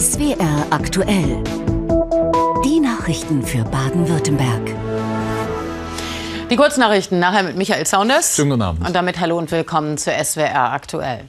SWR 0.00 0.66
aktuell. 0.70 1.44
Die 2.64 2.80
Nachrichten 2.80 3.42
für 3.44 3.64
Baden-Württemberg. 3.64 4.74
Die 6.48 6.56
Kurznachrichten 6.56 7.18
nachher 7.18 7.42
mit 7.42 7.58
Michael 7.58 7.84
Saunders. 7.84 8.34
Schönen 8.34 8.48
guten 8.48 8.62
Abend. 8.62 8.86
Und 8.86 8.96
damit 8.96 9.20
hallo 9.20 9.36
und 9.36 9.50
willkommen 9.50 9.98
zu 9.98 10.10
SWR 10.10 10.72
aktuell. 10.72 11.26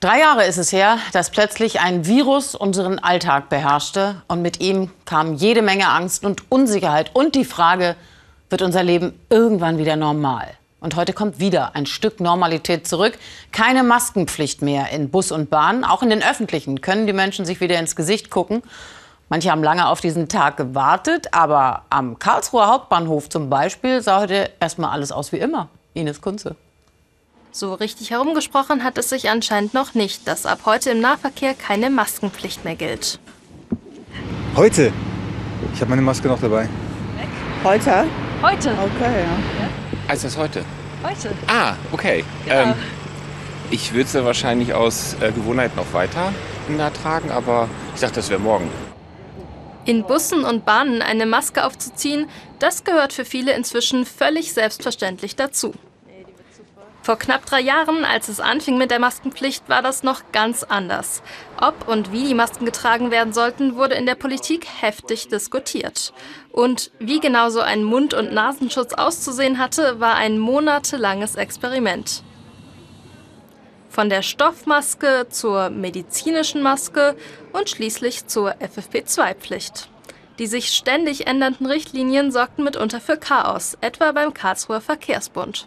Drei 0.00 0.20
Jahre 0.20 0.46
ist 0.46 0.56
es 0.56 0.72
her, 0.72 0.96
dass 1.12 1.28
plötzlich 1.28 1.80
ein 1.80 2.06
Virus 2.06 2.54
unseren 2.54 2.98
Alltag 2.98 3.50
beherrschte 3.50 4.22
und 4.26 4.40
mit 4.40 4.62
ihm 4.62 4.90
kam 5.04 5.34
jede 5.34 5.60
Menge 5.60 5.88
Angst 5.90 6.24
und 6.24 6.50
Unsicherheit 6.50 7.10
und 7.12 7.34
die 7.34 7.44
Frage, 7.44 7.96
wird 8.48 8.62
unser 8.62 8.82
Leben 8.82 9.12
irgendwann 9.28 9.76
wieder 9.76 9.96
normal? 9.96 10.48
Und 10.82 10.96
heute 10.96 11.12
kommt 11.12 11.38
wieder 11.38 11.76
ein 11.76 11.86
Stück 11.86 12.18
Normalität 12.18 12.88
zurück. 12.88 13.16
Keine 13.52 13.84
Maskenpflicht 13.84 14.62
mehr 14.62 14.90
in 14.90 15.10
Bus 15.10 15.30
und 15.30 15.48
Bahn. 15.48 15.84
Auch 15.84 16.02
in 16.02 16.10
den 16.10 16.24
öffentlichen 16.24 16.80
können 16.80 17.06
die 17.06 17.12
Menschen 17.12 17.44
sich 17.44 17.60
wieder 17.60 17.78
ins 17.78 17.94
Gesicht 17.94 18.30
gucken. 18.30 18.64
Manche 19.28 19.52
haben 19.52 19.62
lange 19.62 19.86
auf 19.86 20.00
diesen 20.00 20.28
Tag 20.28 20.56
gewartet, 20.56 21.28
aber 21.30 21.84
am 21.88 22.18
Karlsruher 22.18 22.66
Hauptbahnhof 22.66 23.28
zum 23.28 23.48
Beispiel 23.48 24.02
sah 24.02 24.22
heute 24.22 24.50
erstmal 24.58 24.90
alles 24.90 25.12
aus 25.12 25.30
wie 25.30 25.38
immer. 25.38 25.68
Ines 25.94 26.20
Kunze. 26.20 26.56
So 27.52 27.74
richtig 27.74 28.10
herumgesprochen 28.10 28.82
hat 28.82 28.98
es 28.98 29.08
sich 29.08 29.30
anscheinend 29.30 29.74
noch 29.74 29.94
nicht, 29.94 30.26
dass 30.26 30.46
ab 30.46 30.60
heute 30.64 30.90
im 30.90 31.00
Nahverkehr 31.00 31.54
keine 31.54 31.90
Maskenpflicht 31.90 32.64
mehr 32.64 32.74
gilt. 32.74 33.20
Heute? 34.56 34.92
Ich 35.74 35.80
habe 35.80 35.90
meine 35.90 36.02
Maske 36.02 36.26
noch 36.26 36.40
dabei. 36.40 36.68
Heute? 37.62 38.04
Heute? 38.42 38.70
Okay, 38.72 39.22
ja. 39.22 39.68
Also 40.12 40.26
das 40.26 40.36
heute? 40.36 40.62
Heute. 41.02 41.30
Ah, 41.46 41.72
okay. 41.90 42.22
Ja. 42.46 42.64
Ähm, 42.64 42.74
ich 43.70 43.94
würde 43.94 44.10
sie 44.10 44.22
wahrscheinlich 44.22 44.74
aus 44.74 45.16
äh, 45.22 45.32
Gewohnheit 45.32 45.74
noch 45.74 45.90
weiter 45.94 46.34
tragen, 47.02 47.30
aber 47.30 47.66
ich 47.94 48.02
dachte, 48.02 48.16
das 48.16 48.28
wäre 48.28 48.38
morgen. 48.38 48.70
In 49.86 50.04
Bussen 50.04 50.44
und 50.44 50.66
Bahnen 50.66 51.00
eine 51.00 51.24
Maske 51.24 51.64
aufzuziehen, 51.64 52.26
das 52.58 52.84
gehört 52.84 53.14
für 53.14 53.24
viele 53.24 53.54
inzwischen 53.54 54.04
völlig 54.04 54.52
selbstverständlich 54.52 55.34
dazu. 55.34 55.72
Vor 57.02 57.18
knapp 57.18 57.44
drei 57.46 57.60
Jahren, 57.60 58.04
als 58.04 58.28
es 58.28 58.38
anfing 58.38 58.78
mit 58.78 58.92
der 58.92 59.00
Maskenpflicht, 59.00 59.68
war 59.68 59.82
das 59.82 60.04
noch 60.04 60.22
ganz 60.30 60.62
anders. 60.62 61.22
Ob 61.60 61.88
und 61.88 62.12
wie 62.12 62.28
die 62.28 62.34
Masken 62.34 62.64
getragen 62.64 63.10
werden 63.10 63.32
sollten, 63.32 63.74
wurde 63.74 63.96
in 63.96 64.06
der 64.06 64.14
Politik 64.14 64.68
heftig 64.80 65.26
diskutiert. 65.26 66.12
Und 66.52 66.92
wie 67.00 67.18
genau 67.18 67.50
so 67.50 67.60
ein 67.60 67.82
Mund- 67.82 68.14
und 68.14 68.32
Nasenschutz 68.32 68.92
auszusehen 68.94 69.58
hatte, 69.58 69.98
war 69.98 70.14
ein 70.14 70.38
monatelanges 70.38 71.34
Experiment. 71.34 72.22
Von 73.90 74.08
der 74.08 74.22
Stoffmaske 74.22 75.26
zur 75.28 75.70
medizinischen 75.70 76.62
Maske 76.62 77.16
und 77.52 77.68
schließlich 77.68 78.28
zur 78.28 78.54
FFP2-Pflicht. 78.54 79.88
Die 80.38 80.46
sich 80.46 80.68
ständig 80.68 81.26
ändernden 81.26 81.66
Richtlinien 81.66 82.30
sorgten 82.30 82.62
mitunter 82.62 83.00
für 83.00 83.16
Chaos, 83.16 83.76
etwa 83.80 84.12
beim 84.12 84.32
Karlsruher 84.32 84.80
Verkehrsbund. 84.80 85.66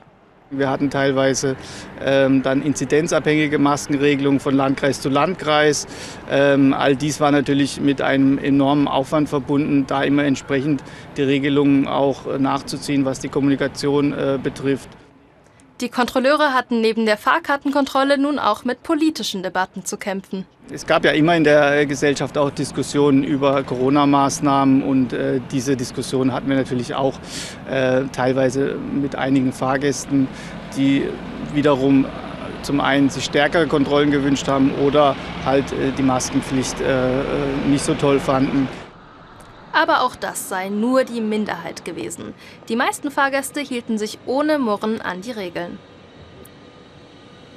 Wir 0.51 0.69
hatten 0.69 0.91
teilweise 0.91 1.55
ähm, 1.99 2.43
dann 2.43 2.61
inzidenzabhängige 2.61 3.57
Maskenregelungen 3.57 4.39
von 4.39 4.55
Landkreis 4.55 5.01
zu 5.01 5.09
Landkreis. 5.09 5.87
Ähm, 6.29 6.71
all 6.71 6.95
dies 6.95 7.19
war 7.19 7.31
natürlich 7.31 7.81
mit 7.81 7.99
einem 7.99 8.37
enormen 8.37 8.87
Aufwand 8.87 9.27
verbunden, 9.27 9.85
da 9.87 10.03
immer 10.03 10.23
entsprechend 10.23 10.83
die 11.17 11.23
Regelungen 11.23 11.87
auch 11.87 12.27
äh, 12.27 12.37
nachzuziehen, 12.37 13.05
was 13.05 13.19
die 13.19 13.29
Kommunikation 13.29 14.13
äh, 14.13 14.37
betrifft. 14.41 14.89
Die 15.81 15.89
Kontrolleure 15.89 16.53
hatten 16.53 16.79
neben 16.79 17.05
der 17.05 17.17
Fahrkartenkontrolle 17.17 18.17
nun 18.17 18.39
auch 18.39 18.63
mit 18.63 18.81
politischen 18.81 19.43
Debatten 19.43 19.83
zu 19.83 19.97
kämpfen. 19.97 20.45
Es 20.71 20.85
gab 20.85 21.03
ja 21.03 21.11
immer 21.11 21.35
in 21.35 21.43
der 21.43 21.85
Gesellschaft 21.85 22.37
auch 22.37 22.49
Diskussionen 22.49 23.25
über 23.25 23.61
Corona-Maßnahmen 23.63 24.83
und 24.83 25.11
äh, 25.11 25.41
diese 25.51 25.75
Diskussion 25.75 26.31
hatten 26.31 26.47
wir 26.47 26.55
natürlich 26.55 26.95
auch 26.95 27.19
äh, 27.69 28.03
teilweise 28.13 28.75
mit 28.75 29.17
einigen 29.17 29.51
Fahrgästen, 29.51 30.29
die 30.77 31.09
wiederum 31.53 32.05
zum 32.61 32.79
einen 32.79 33.09
sich 33.09 33.25
stärkere 33.25 33.67
Kontrollen 33.67 34.11
gewünscht 34.11 34.47
haben 34.47 34.71
oder 34.75 35.15
halt 35.45 35.71
äh, 35.73 35.91
die 35.97 36.03
Maskenpflicht 36.03 36.79
äh, 36.79 37.19
äh, 37.19 37.23
nicht 37.67 37.83
so 37.83 37.93
toll 37.93 38.19
fanden. 38.19 38.67
Aber 39.75 40.03
auch 40.03 40.15
das 40.15 40.47
sei 40.47 40.69
nur 40.69 41.03
die 41.03 41.19
Minderheit 41.19 41.83
gewesen. 41.83 42.33
Die 42.69 42.77
meisten 42.77 43.11
Fahrgäste 43.11 43.59
hielten 43.59 43.97
sich 43.97 44.19
ohne 44.25 44.57
Murren 44.57 45.01
an 45.01 45.19
die 45.19 45.31
Regeln. 45.31 45.77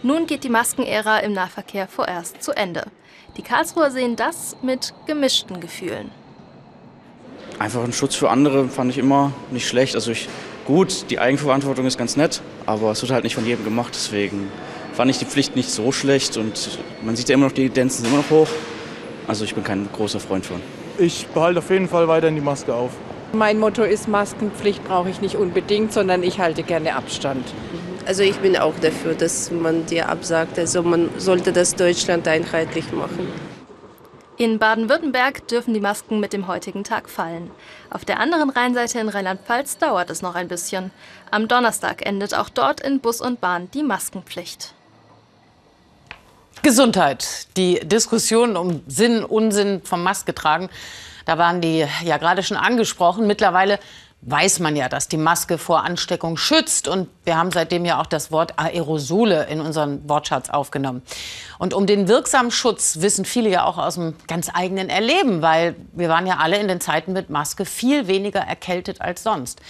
Nun 0.02 0.26
geht 0.26 0.42
die 0.42 0.48
Maskenära 0.48 1.20
im 1.20 1.32
Nahverkehr 1.32 1.86
vorerst 1.86 2.42
zu 2.42 2.50
Ende. 2.50 2.86
Die 3.36 3.42
Karlsruher 3.42 3.92
sehen 3.92 4.16
das 4.16 4.56
mit 4.62 4.94
gemischten 5.06 5.60
Gefühlen. 5.60 6.10
Einfach 7.60 7.84
ein 7.84 7.92
Schutz 7.92 8.16
für 8.16 8.30
andere 8.30 8.68
fand 8.68 8.90
ich 8.90 8.98
immer 8.98 9.32
nicht 9.52 9.68
schlecht. 9.68 9.94
Also 9.94 10.10
ich, 10.10 10.28
gut, 10.66 11.08
die 11.10 11.20
Eigenverantwortung 11.20 11.86
ist 11.86 11.98
ganz 11.98 12.16
nett, 12.16 12.42
aber 12.66 12.90
es 12.90 13.00
wird 13.00 13.12
halt 13.12 13.22
nicht 13.22 13.36
von 13.36 13.46
jedem 13.46 13.64
gemacht. 13.64 13.92
Deswegen 13.94 14.50
fand 14.92 15.08
ich 15.08 15.18
die 15.18 15.24
Pflicht 15.24 15.54
nicht 15.54 15.70
so 15.70 15.92
schlecht 15.92 16.36
und 16.36 16.80
man 17.02 17.14
sieht 17.14 17.28
ja 17.28 17.34
immer 17.34 17.46
noch, 17.46 17.52
die 17.52 17.62
Evidenzen 17.62 18.02
sind 18.02 18.12
immer 18.12 18.22
noch 18.24 18.30
hoch. 18.30 18.48
Also 19.28 19.44
ich 19.44 19.54
bin 19.54 19.62
kein 19.62 19.88
großer 19.92 20.18
Freund 20.18 20.44
von. 20.44 20.60
Ich 20.98 21.28
behalte 21.28 21.60
auf 21.60 21.70
jeden 21.70 21.88
Fall 21.88 22.08
weiterhin 22.08 22.34
die 22.34 22.42
Maske 22.42 22.74
auf. 22.74 22.90
Mein 23.32 23.58
Motto 23.58 23.82
ist, 23.84 24.08
Maskenpflicht 24.08 24.82
brauche 24.84 25.10
ich 25.10 25.20
nicht 25.20 25.36
unbedingt, 25.36 25.92
sondern 25.92 26.22
ich 26.24 26.40
halte 26.40 26.64
gerne 26.64 26.96
Abstand. 26.96 27.44
Also 28.04 28.22
ich 28.22 28.36
bin 28.38 28.56
auch 28.56 28.74
dafür, 28.80 29.14
dass 29.14 29.50
man 29.50 29.86
dir 29.86 30.08
absagt. 30.08 30.58
Also 30.58 30.82
man 30.82 31.10
sollte 31.18 31.52
das 31.52 31.76
Deutschland 31.76 32.26
einheitlich 32.26 32.90
machen. 32.92 33.28
In 34.38 34.58
Baden-Württemberg 34.58 35.46
dürfen 35.46 35.74
die 35.74 35.80
Masken 35.80 36.20
mit 36.20 36.32
dem 36.32 36.48
heutigen 36.48 36.84
Tag 36.84 37.10
fallen. 37.10 37.50
Auf 37.90 38.04
der 38.04 38.18
anderen 38.18 38.50
Rheinseite 38.50 38.98
in 38.98 39.08
Rheinland-Pfalz 39.08 39.78
dauert 39.78 40.10
es 40.10 40.22
noch 40.22 40.34
ein 40.34 40.48
bisschen. 40.48 40.90
Am 41.30 41.48
Donnerstag 41.48 42.06
endet 42.06 42.34
auch 42.34 42.48
dort 42.48 42.80
in 42.80 43.00
Bus 43.00 43.20
und 43.20 43.40
Bahn 43.40 43.70
die 43.72 43.82
Maskenpflicht. 43.82 44.74
Gesundheit. 46.62 47.46
Die 47.56 47.80
Diskussion 47.80 48.56
um 48.56 48.82
Sinn, 48.86 49.24
Unsinn 49.24 49.80
vom 49.84 50.02
Maske 50.02 50.34
tragen, 50.34 50.68
da 51.24 51.38
waren 51.38 51.60
die 51.60 51.86
ja 52.04 52.16
gerade 52.16 52.42
schon 52.42 52.56
angesprochen. 52.56 53.26
Mittlerweile 53.26 53.78
weiß 54.22 54.58
man 54.58 54.74
ja, 54.74 54.88
dass 54.88 55.08
die 55.08 55.16
Maske 55.16 55.58
vor 55.58 55.84
Ansteckung 55.84 56.36
schützt. 56.36 56.88
Und 56.88 57.08
wir 57.24 57.36
haben 57.36 57.50
seitdem 57.50 57.84
ja 57.84 58.00
auch 58.00 58.06
das 58.06 58.32
Wort 58.32 58.58
Aerosole 58.58 59.46
in 59.46 59.60
unseren 59.60 60.08
Wortschatz 60.08 60.50
aufgenommen. 60.50 61.02
Und 61.58 61.72
um 61.72 61.86
den 61.86 62.08
wirksamen 62.08 62.50
Schutz 62.50 62.98
wissen 63.00 63.24
viele 63.24 63.48
ja 63.48 63.64
auch 63.64 63.78
aus 63.78 63.94
dem 63.94 64.14
ganz 64.26 64.50
eigenen 64.52 64.88
Erleben, 64.88 65.42
weil 65.42 65.76
wir 65.92 66.08
waren 66.08 66.26
ja 66.26 66.38
alle 66.38 66.58
in 66.58 66.68
den 66.68 66.80
Zeiten 66.80 67.12
mit 67.12 67.30
Maske 67.30 67.64
viel 67.64 68.06
weniger 68.06 68.40
erkältet 68.40 69.00
als 69.00 69.22
sonst. 69.22 69.60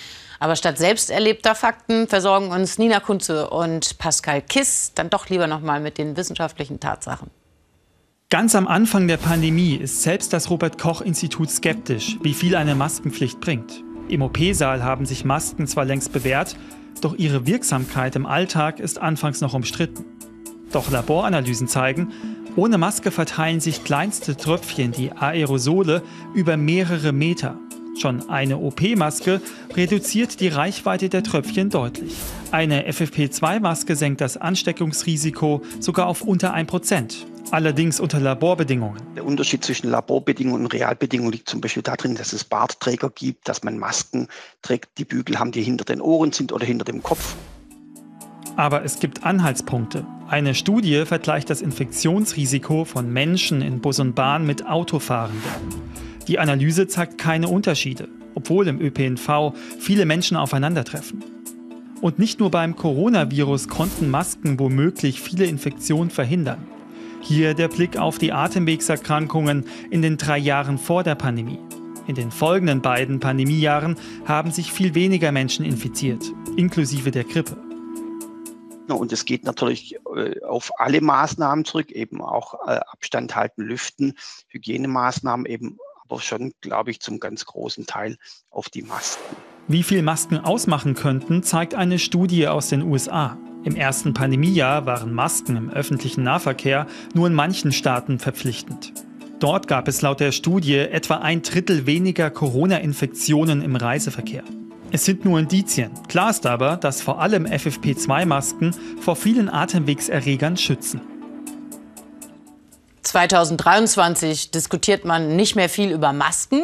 Aber 0.41 0.57
statt 0.57 0.79
selbst 0.79 1.11
erlebter 1.11 1.55
Fakten 1.55 2.07
versorgen 2.07 2.51
uns 2.51 2.79
Nina 2.79 3.01
Kunze 3.01 3.51
und 3.51 3.99
Pascal 3.99 4.41
Kiss 4.41 4.93
dann 4.95 5.11
doch 5.11 5.29
lieber 5.29 5.47
noch 5.47 5.61
mal 5.61 5.81
mit 5.81 5.99
den 5.99 6.17
wissenschaftlichen 6.17 6.81
Tatsachen. 6.81 7.31
Ganz 8.31 8.55
am 8.55 8.69
Anfang 8.69 9.09
der 9.09 9.17
Pandemie 9.17 9.75
ist 9.75 10.03
selbst 10.03 10.33
das 10.33 10.51
Robert 10.51 10.79
Koch 10.79 11.01
Institut 11.01 11.51
skeptisch, 11.51 12.19
wie 12.23 12.35
viel 12.35 12.57
eine 12.57 12.75
Maskenpflicht 12.75 13.41
bringt. 13.41 13.83
Im 14.09 14.23
OP-Saal 14.23 14.83
haben 14.83 15.05
sich 15.05 15.25
Masken 15.25 15.67
zwar 15.67 15.85
längst 15.85 16.13
bewährt, 16.13 16.57
doch 17.03 17.15
ihre 17.17 17.47
Wirksamkeit 17.47 18.17
im 18.17 18.25
Alltag 18.27 18.81
ist 18.81 18.99
anfangs 18.99 19.41
noch 19.41 19.55
umstritten. 19.55 20.05
Doch 20.73 20.91
Laboranalysen 20.91 21.69
zeigen, 21.69 22.13
ohne 22.57 22.79
Maske 22.79 23.11
verteilen 23.11 23.61
sich 23.61 23.85
kleinste 23.85 24.37
Tröpfchen, 24.37 24.93
die 24.93 25.13
Aerosole, 25.13 26.03
über 26.35 26.57
mehrere 26.57 27.13
Meter. 27.13 27.59
Schon 28.01 28.29
eine 28.31 28.59
OP-Maske 28.59 29.41
reduziert 29.75 30.41
die 30.41 30.49
Reichweite 30.49 31.09
der 31.09 31.23
Tröpfchen 31.23 31.69
deutlich. 31.69 32.15
Eine 32.51 32.89
FFP2-Maske 32.89 33.95
senkt 33.95 34.21
das 34.21 34.37
Ansteckungsrisiko 34.37 35.63
sogar 35.81 36.07
auf 36.07 36.23
unter 36.23 36.55
1%. 36.55 37.28
Allerdings 37.51 37.99
unter 37.99 38.21
Laborbedingungen. 38.21 39.01
Der 39.17 39.25
Unterschied 39.25 39.65
zwischen 39.65 39.91
Laborbedingungen 39.91 40.65
und 40.65 40.75
Realbedingungen 40.75 41.33
liegt 41.33 41.49
zum 41.49 41.63
Beispiel 41.63 41.83
darin, 41.83 42.15
dass 42.15 42.35
es 42.35 42.45
Bartträger 42.45 43.09
gibt, 43.09 43.49
dass 43.49 43.63
man 43.63 43.79
Masken 43.79 44.29
trägt, 44.61 44.99
die 44.99 45.07
Bügel 45.07 45.39
haben, 45.39 45.51
die 45.51 45.63
hinter 45.63 45.87
den 45.87 46.03
Ohren 46.03 46.33
sind 46.33 46.53
oder 46.53 46.67
hinter 46.67 46.85
dem 46.85 47.03
Kopf. 47.03 47.37
Aber 48.57 48.85
es 48.85 48.99
gibt 48.99 49.25
Anhaltspunkte. 49.25 50.05
Eine 50.29 50.55
Studie 50.55 51.07
vergleicht 51.07 51.49
das 51.49 51.63
Infektionsrisiko 51.63 52.85
von 52.85 53.11
Menschen 53.11 53.63
in 53.63 53.81
Bus 53.81 53.99
und 53.99 54.15
Bahn 54.15 54.45
mit 54.45 54.67
Autofahrenden. 54.67 55.41
Die 56.27 56.39
Analyse 56.39 56.87
zeigt 56.87 57.17
keine 57.17 57.49
Unterschiede, 57.49 58.09
obwohl 58.35 58.69
im 58.69 58.79
ÖPNV 58.79 59.55
viele 59.79 60.05
Menschen 60.05 60.37
aufeinandertreffen. 60.37 61.25
Und 62.03 62.19
nicht 62.19 62.41
nur 62.41 62.51
beim 62.51 62.77
Coronavirus 62.77 63.69
konnten 63.69 64.11
Masken 64.11 64.59
womöglich 64.59 65.23
viele 65.23 65.47
Infektionen 65.47 66.11
verhindern. 66.11 66.78
Hier 67.21 67.55
der 67.55 67.69
Blick 67.69 67.97
auf 67.97 68.19
die 68.19 68.33
Atemwegserkrankungen 68.33 69.67
in 69.91 70.03
den 70.03 70.17
drei 70.17 70.39
Jahren 70.39 70.79
vor 70.79 71.03
der 71.03 71.15
Pandemie. 71.15 71.59
In 72.07 72.15
den 72.15 72.31
folgenden 72.31 72.81
beiden 72.81 73.21
Pandemiejahren 73.21 73.97
haben 74.25 74.51
sich 74.51 74.73
viel 74.73 74.95
weniger 74.95 75.31
Menschen 75.31 75.65
infiziert, 75.65 76.25
inklusive 76.57 77.11
der 77.11 77.25
Grippe. 77.25 77.57
Und 78.89 79.13
es 79.13 79.27
geht 79.27 79.45
natürlich 79.45 79.97
äh, 80.17 80.41
auf 80.43 80.71
alle 80.79 81.03
Maßnahmen 81.03 81.67
zurück, 81.67 81.91
eben 81.91 82.23
auch 82.23 82.55
äh, 82.67 82.81
Abstand 82.91 83.37
halten, 83.37 83.63
lüften, 83.63 84.15
Hygienemaßnahmen 84.49 85.45
eben, 85.45 85.77
aber 86.05 86.21
schon, 86.21 86.53
glaube 86.63 86.91
ich, 86.91 87.01
zum 87.01 87.21
ganz 87.21 87.45
großen 87.45 87.85
Teil 87.87 88.17
auf 88.49 88.71
die 88.71 88.83
Masken. 88.83 89.37
Wie 89.67 89.83
viel 89.83 90.01
Masken 90.01 90.39
ausmachen 90.39 90.95
könnten, 90.95 91.43
zeigt 91.43 91.75
eine 91.75 91.99
Studie 91.99 92.49
aus 92.49 92.69
den 92.69 92.83
USA. 92.83 93.37
Im 93.65 93.75
ersten 93.75 94.15
Pandemiejahr 94.15 94.87
waren 94.87 95.13
Masken 95.13 95.57
im 95.57 95.71
öffentlichen 95.71 96.23
Nahverkehr 96.23 96.87
nur 97.15 97.27
in 97.27 97.35
manchen 97.35 97.73
Staaten 97.73 98.19
verpflichtend. 98.19 98.93
Dort 99.41 99.69
gab 99.69 99.89
es 99.89 100.03
laut 100.03 100.21
der 100.21 100.33
Studie 100.33 100.77
etwa 100.79 101.17
ein 101.17 101.43
Drittel 101.43 101.87
weniger 101.87 102.31
Corona-Infektionen 102.31 103.63
im 103.63 103.77
Reiseverkehr. 103.77 104.43
Es 104.91 105.05
sind 105.05 105.25
nur 105.25 105.39
Indizien. 105.39 105.91
Klar 106.09 106.31
ist 106.31 106.47
aber, 106.47 106.77
dass 106.77 107.03
vor 107.03 107.21
allem 107.21 107.47
FFP2-Masken 107.47 108.75
vor 109.01 109.17
vielen 109.17 109.49
Atemwegserregern 109.49 110.57
schützen. 110.57 111.01
2023 113.03 114.51
diskutiert 114.51 115.05
man 115.05 115.37
nicht 115.37 115.57
mehr 115.57 115.69
viel 115.69 115.91
über 115.93 116.13
Masken, 116.13 116.63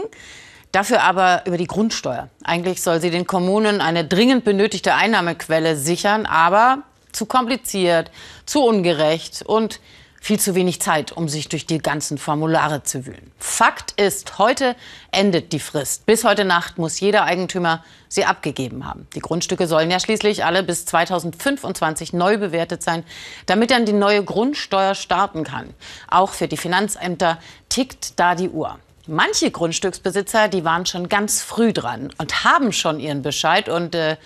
dafür 0.74 1.02
aber 1.02 1.42
über 1.46 1.56
die 1.56 1.66
Grundsteuer. 1.66 2.28
Eigentlich 2.42 2.82
soll 2.82 3.00
sie 3.00 3.10
den 3.10 3.26
Kommunen 3.26 3.80
eine 3.80 4.04
dringend 4.04 4.44
benötigte 4.44 4.94
Einnahmequelle 4.94 5.76
sichern, 5.76 6.26
aber 6.26 6.82
zu 7.12 7.26
kompliziert, 7.26 8.10
zu 8.44 8.64
ungerecht 8.64 9.42
und 9.46 9.80
viel 10.24 10.40
zu 10.40 10.54
wenig 10.54 10.80
Zeit, 10.80 11.12
um 11.12 11.28
sich 11.28 11.50
durch 11.50 11.66
die 11.66 11.78
ganzen 11.78 12.16
Formulare 12.16 12.82
zu 12.82 13.04
wühlen. 13.04 13.30
Fakt 13.38 14.00
ist, 14.00 14.38
heute 14.38 14.74
endet 15.12 15.52
die 15.52 15.60
Frist. 15.60 16.06
Bis 16.06 16.24
heute 16.24 16.46
Nacht 16.46 16.78
muss 16.78 16.98
jeder 16.98 17.24
Eigentümer 17.24 17.84
sie 18.08 18.24
abgegeben 18.24 18.86
haben. 18.86 19.06
Die 19.14 19.20
Grundstücke 19.20 19.66
sollen 19.66 19.90
ja 19.90 20.00
schließlich 20.00 20.42
alle 20.42 20.62
bis 20.62 20.86
2025 20.86 22.14
neu 22.14 22.38
bewertet 22.38 22.82
sein, 22.82 23.04
damit 23.44 23.70
dann 23.70 23.84
die 23.84 23.92
neue 23.92 24.24
Grundsteuer 24.24 24.94
starten 24.94 25.44
kann. 25.44 25.74
Auch 26.08 26.32
für 26.32 26.48
die 26.48 26.56
Finanzämter 26.56 27.38
tickt 27.68 28.18
da 28.18 28.34
die 28.34 28.48
Uhr. 28.48 28.78
Manche 29.06 29.50
Grundstücksbesitzer, 29.50 30.48
die 30.48 30.64
waren 30.64 30.86
schon 30.86 31.10
ganz 31.10 31.42
früh 31.42 31.74
dran 31.74 32.10
und 32.16 32.44
haben 32.44 32.72
schon 32.72 33.00
ihren 33.00 33.20
Bescheid 33.20 33.68
und 33.68 33.94
äh, 33.94 34.16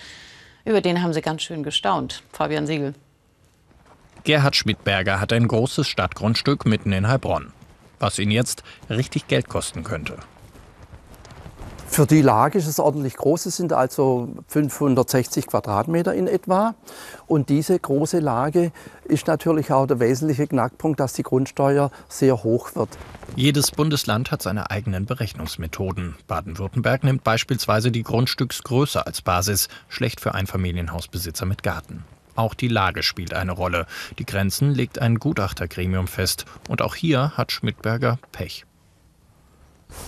über 0.64 0.80
den 0.80 1.02
haben 1.02 1.12
sie 1.12 1.20
ganz 1.20 1.42
schön 1.42 1.64
gestaunt. 1.64 2.22
Fabian 2.32 2.66
Siegel. 2.66 2.94
Gerhard 4.22 4.54
Schmidberger 4.54 5.20
hat 5.20 5.32
ein 5.32 5.48
großes 5.48 5.88
Stadtgrundstück 5.88 6.64
mitten 6.64 6.92
in 6.92 7.08
Heilbronn, 7.08 7.52
was 7.98 8.20
ihn 8.20 8.30
jetzt 8.30 8.62
richtig 8.88 9.26
Geld 9.26 9.48
kosten 9.48 9.82
könnte. 9.82 10.16
Für 11.98 12.06
die 12.06 12.22
Lage 12.22 12.58
ist 12.58 12.68
es 12.68 12.78
ordentlich 12.78 13.16
groß. 13.16 13.46
Es 13.46 13.56
sind 13.56 13.72
also 13.72 14.28
560 14.46 15.48
Quadratmeter 15.48 16.14
in 16.14 16.28
etwa. 16.28 16.76
Und 17.26 17.48
diese 17.48 17.76
große 17.76 18.20
Lage 18.20 18.70
ist 19.02 19.26
natürlich 19.26 19.72
auch 19.72 19.88
der 19.88 19.98
wesentliche 19.98 20.46
Knackpunkt, 20.46 21.00
dass 21.00 21.14
die 21.14 21.24
Grundsteuer 21.24 21.90
sehr 22.08 22.44
hoch 22.44 22.76
wird. 22.76 22.90
Jedes 23.34 23.72
Bundesland 23.72 24.30
hat 24.30 24.42
seine 24.42 24.70
eigenen 24.70 25.06
Berechnungsmethoden. 25.06 26.14
Baden-Württemberg 26.28 27.02
nimmt 27.02 27.24
beispielsweise 27.24 27.90
die 27.90 28.04
Grundstücksgröße 28.04 29.04
als 29.04 29.20
Basis, 29.20 29.66
schlecht 29.88 30.20
für 30.20 30.36
Einfamilienhausbesitzer 30.36 31.46
mit 31.46 31.64
Garten. 31.64 32.04
Auch 32.36 32.54
die 32.54 32.68
Lage 32.68 33.02
spielt 33.02 33.34
eine 33.34 33.50
Rolle. 33.50 33.86
Die 34.20 34.24
Grenzen 34.24 34.70
legt 34.70 35.00
ein 35.00 35.18
Gutachtergremium 35.18 36.06
fest. 36.06 36.44
Und 36.68 36.80
auch 36.80 36.94
hier 36.94 37.32
hat 37.36 37.50
Schmidberger 37.50 38.20
Pech. 38.30 38.66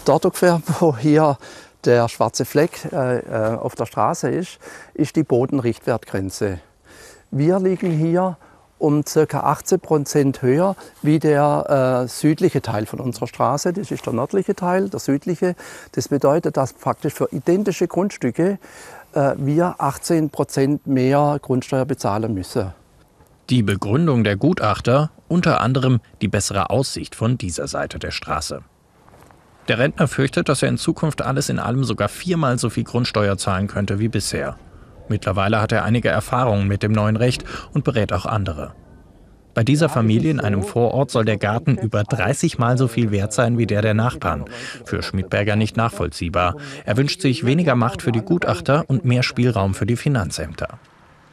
Dort 0.05 0.25
ungefähr, 0.25 0.63
wo 0.79 0.97
hier 0.97 1.37
der 1.85 2.09
schwarze 2.09 2.45
Fleck 2.45 2.89
äh, 2.93 3.19
äh 3.19 3.57
auf 3.57 3.75
der 3.75 3.87
Straße 3.87 4.29
ist, 4.29 4.59
ist 4.95 5.17
die 5.17 5.23
Bodenrichtwertgrenze. 5.23 6.61
Wir 7.31 7.59
liegen 7.59 7.91
hier 7.91 8.37
um 8.81 9.05
ca. 9.05 9.41
18 9.41 9.81
Prozent 9.81 10.43
höher 10.43 10.75
wie 11.03 11.19
der 11.19 12.03
äh, 12.05 12.09
südliche 12.09 12.63
Teil 12.63 12.87
von 12.87 12.99
unserer 12.99 13.27
Straße. 13.27 13.73
Das 13.73 13.91
ist 13.91 14.07
der 14.07 14.15
nördliche 14.15 14.55
Teil, 14.55 14.89
der 14.89 15.01
südliche. 15.01 15.55
Das 15.93 16.09
bedeutet, 16.09 16.57
dass 16.57 16.73
praktisch 16.73 17.15
für 17.15 17.29
identische 17.31 17.87
Grundstücke 17.87 18.59
äh, 19.13 19.35
wir 19.37 19.77
18 19.79 20.31
Prozent 20.31 20.87
mehr 20.87 21.39
Grundsteuer 21.41 21.85
bezahlen 21.85 22.35
müssen. 22.35 22.73
Die 23.51 23.63
Begründung 23.63 24.25
der 24.25 24.37
Gutachter 24.37 25.11
unter 25.29 25.61
anderem 25.61 26.01
die 26.23 26.29
bessere 26.29 26.71
Aussicht 26.71 27.15
von 27.15 27.39
dieser 27.39 27.69
Seite 27.69 27.99
der 27.99 28.11
Straße. 28.11 28.63
Der 29.69 29.79
Rentner 29.79 30.09
fürchtet, 30.09 30.49
dass 30.49 30.63
er 30.63 30.69
in 30.69 30.79
Zukunft 30.79 31.23
alles 31.23 31.49
in 31.49 31.59
allem 31.59 31.85
sogar 31.85 32.09
viermal 32.09 32.59
so 32.59 32.71
viel 32.71 32.85
Grundsteuer 32.85 33.39
zahlen 33.39 33.69
könnte 33.69 33.99
wie 33.99 34.09
bisher. 34.09 34.57
Mittlerweile 35.09 35.61
hat 35.61 35.73
er 35.73 35.85
einige 35.85 36.09
Erfahrungen 36.09 36.69
mit 36.69 36.83
dem 36.83 36.93
neuen 36.93 37.17
Recht 37.17 37.45
und 37.73 37.85
berät 37.85 38.13
auch 38.13 38.27
andere. 38.27 38.75
Bei 39.55 39.65
dieser 39.65 39.89
Familie 39.89 40.31
in 40.31 40.41
einem 40.41 40.63
Vorort 40.63 41.11
soll 41.11 41.25
der 41.25 41.37
Garten 41.37 41.77
über 41.77 42.05
30 42.05 42.59
Mal 42.59 42.79
so 42.79 42.87
viel 42.87 43.11
wert 43.11 43.33
sein 43.33 43.59
wie 43.59 43.67
der 43.67 43.83
der 43.83 43.95
Nachbarn. 43.95 44.45
Für 44.85 45.03
Schmidberger 45.03 45.57
nicht 45.57 45.77
nachvollziehbar. 45.77 46.57
Er 46.85 46.97
wünscht 46.97 47.21
sich 47.21 47.45
weniger 47.45 47.75
Macht 47.75 48.03
für 48.03 48.13
die 48.13 48.23
Gutachter 48.23 48.85
und 48.87 49.05
mehr 49.05 49.25
Spielraum 49.25 49.75
für 49.75 49.87
die 49.87 49.97
Finanzämter. 49.97 50.79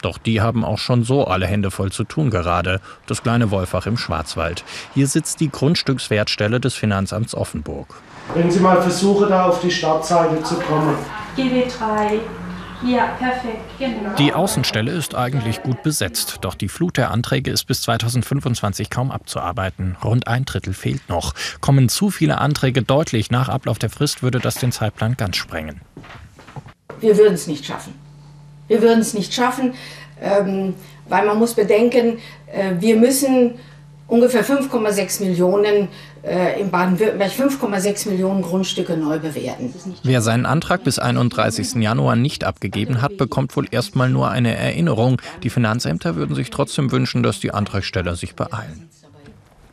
Doch 0.01 0.17
die 0.17 0.41
haben 0.41 0.65
auch 0.65 0.79
schon 0.79 1.03
so 1.03 1.25
alle 1.25 1.45
Hände 1.47 1.69
voll 1.69 1.91
zu 1.91 2.03
tun 2.03 2.29
gerade. 2.29 2.81
Das 3.05 3.21
kleine 3.21 3.51
Wolfach 3.51 3.85
im 3.85 3.97
Schwarzwald. 3.97 4.63
Hier 4.93 5.07
sitzt 5.07 5.39
die 5.39 5.49
Grundstückswertstelle 5.49 6.59
des 6.59 6.73
Finanzamts 6.73 7.35
Offenburg. 7.35 7.95
Wenn 8.33 8.51
Sie 8.51 8.59
mal 8.59 8.81
versuchen, 8.81 9.29
da 9.29 9.45
auf 9.45 9.61
die 9.61 9.71
Startseite 9.71 10.41
zu 10.43 10.55
kommen. 10.55 10.95
GW3 11.37 12.19
ja, 12.85 13.07
perfekt, 13.17 13.63
genau. 13.79 14.15
Die 14.17 14.33
Außenstelle 14.33 14.91
ist 14.91 15.15
eigentlich 15.15 15.63
gut 15.63 15.81
besetzt, 15.81 16.37
doch 16.41 16.53
die 16.53 16.67
Flut 16.67 16.97
der 16.97 17.09
Anträge 17.09 17.49
ist 17.49 17.63
bis 17.63 17.81
2025 17.81 18.91
kaum 18.91 19.09
abzuarbeiten. 19.09 19.97
Rund 20.03 20.27
ein 20.27 20.45
Drittel 20.45 20.73
fehlt 20.73 21.09
noch. 21.09 21.33
Kommen 21.59 21.89
zu 21.89 22.11
viele 22.11 22.37
Anträge 22.37 22.83
deutlich 22.83 23.31
nach 23.31 23.49
Ablauf 23.49 23.79
der 23.79 23.89
Frist, 23.89 24.21
würde 24.21 24.39
das 24.39 24.55
den 24.55 24.71
Zeitplan 24.71 25.17
ganz 25.17 25.37
sprengen. 25.37 25.81
Wir 26.99 27.17
würden 27.17 27.33
es 27.33 27.47
nicht 27.47 27.65
schaffen. 27.65 27.95
Wir 28.67 28.81
würden 28.81 28.99
es 28.99 29.13
nicht 29.15 29.33
schaffen, 29.33 29.73
ähm, 30.21 30.75
weil 31.09 31.25
man 31.25 31.39
muss 31.39 31.55
bedenken, 31.55 32.19
äh, 32.45 32.73
wir 32.79 32.97
müssen 32.97 33.55
ungefähr 34.07 34.43
5,6 34.43 35.23
Millionen 35.23 35.89
äh, 36.23 36.59
in 36.59 36.71
Baden-Württemberg 36.71 37.31
5,6 37.31 38.09
Millionen 38.09 38.41
Grundstücke 38.41 38.97
neu 38.97 39.19
bewerten. 39.19 39.73
Wer 40.03 40.21
seinen 40.21 40.45
Antrag 40.45 40.83
bis 40.83 40.99
31. 40.99 41.75
Januar 41.75 42.15
nicht 42.15 42.43
abgegeben 42.43 43.01
hat, 43.01 43.17
bekommt 43.17 43.55
wohl 43.55 43.67
erstmal 43.69 44.09
nur 44.09 44.29
eine 44.29 44.55
Erinnerung. 44.55 45.21
Die 45.43 45.49
Finanzämter 45.49 46.15
würden 46.15 46.35
sich 46.35 46.49
trotzdem 46.49 46.91
wünschen, 46.91 47.23
dass 47.23 47.39
die 47.39 47.51
Antragsteller 47.51 48.15
sich 48.15 48.35
beeilen. 48.35 48.89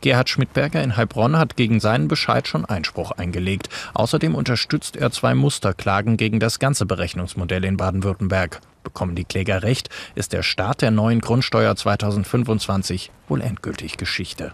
Gerhard 0.05 0.29
Schmidberger 0.29 0.83
in 0.83 0.97
Heilbronn 0.97 1.35
hat 1.39 1.55
gegen 1.55 1.79
seinen 1.79 2.07
Bescheid 2.07 2.47
schon 2.47 2.63
Einspruch 2.63 3.09
eingelegt. 3.09 3.69
Außerdem 3.95 4.35
unterstützt 4.35 4.95
er 4.95 5.09
zwei 5.09 5.33
Musterklagen 5.33 6.15
gegen 6.15 6.39
das 6.39 6.59
ganze 6.59 6.85
Berechnungsmodell 6.85 7.65
in 7.65 7.75
Baden-Württemberg. 7.75 8.61
Bekommen 8.83 9.15
die 9.15 9.23
Kläger 9.23 9.63
recht, 9.63 9.89
ist 10.13 10.31
der 10.31 10.43
Start 10.43 10.83
der 10.83 10.91
neuen 10.91 11.21
Grundsteuer 11.21 11.75
2025 11.75 13.09
wohl 13.27 13.41
endgültig 13.41 13.97
Geschichte. 13.97 14.53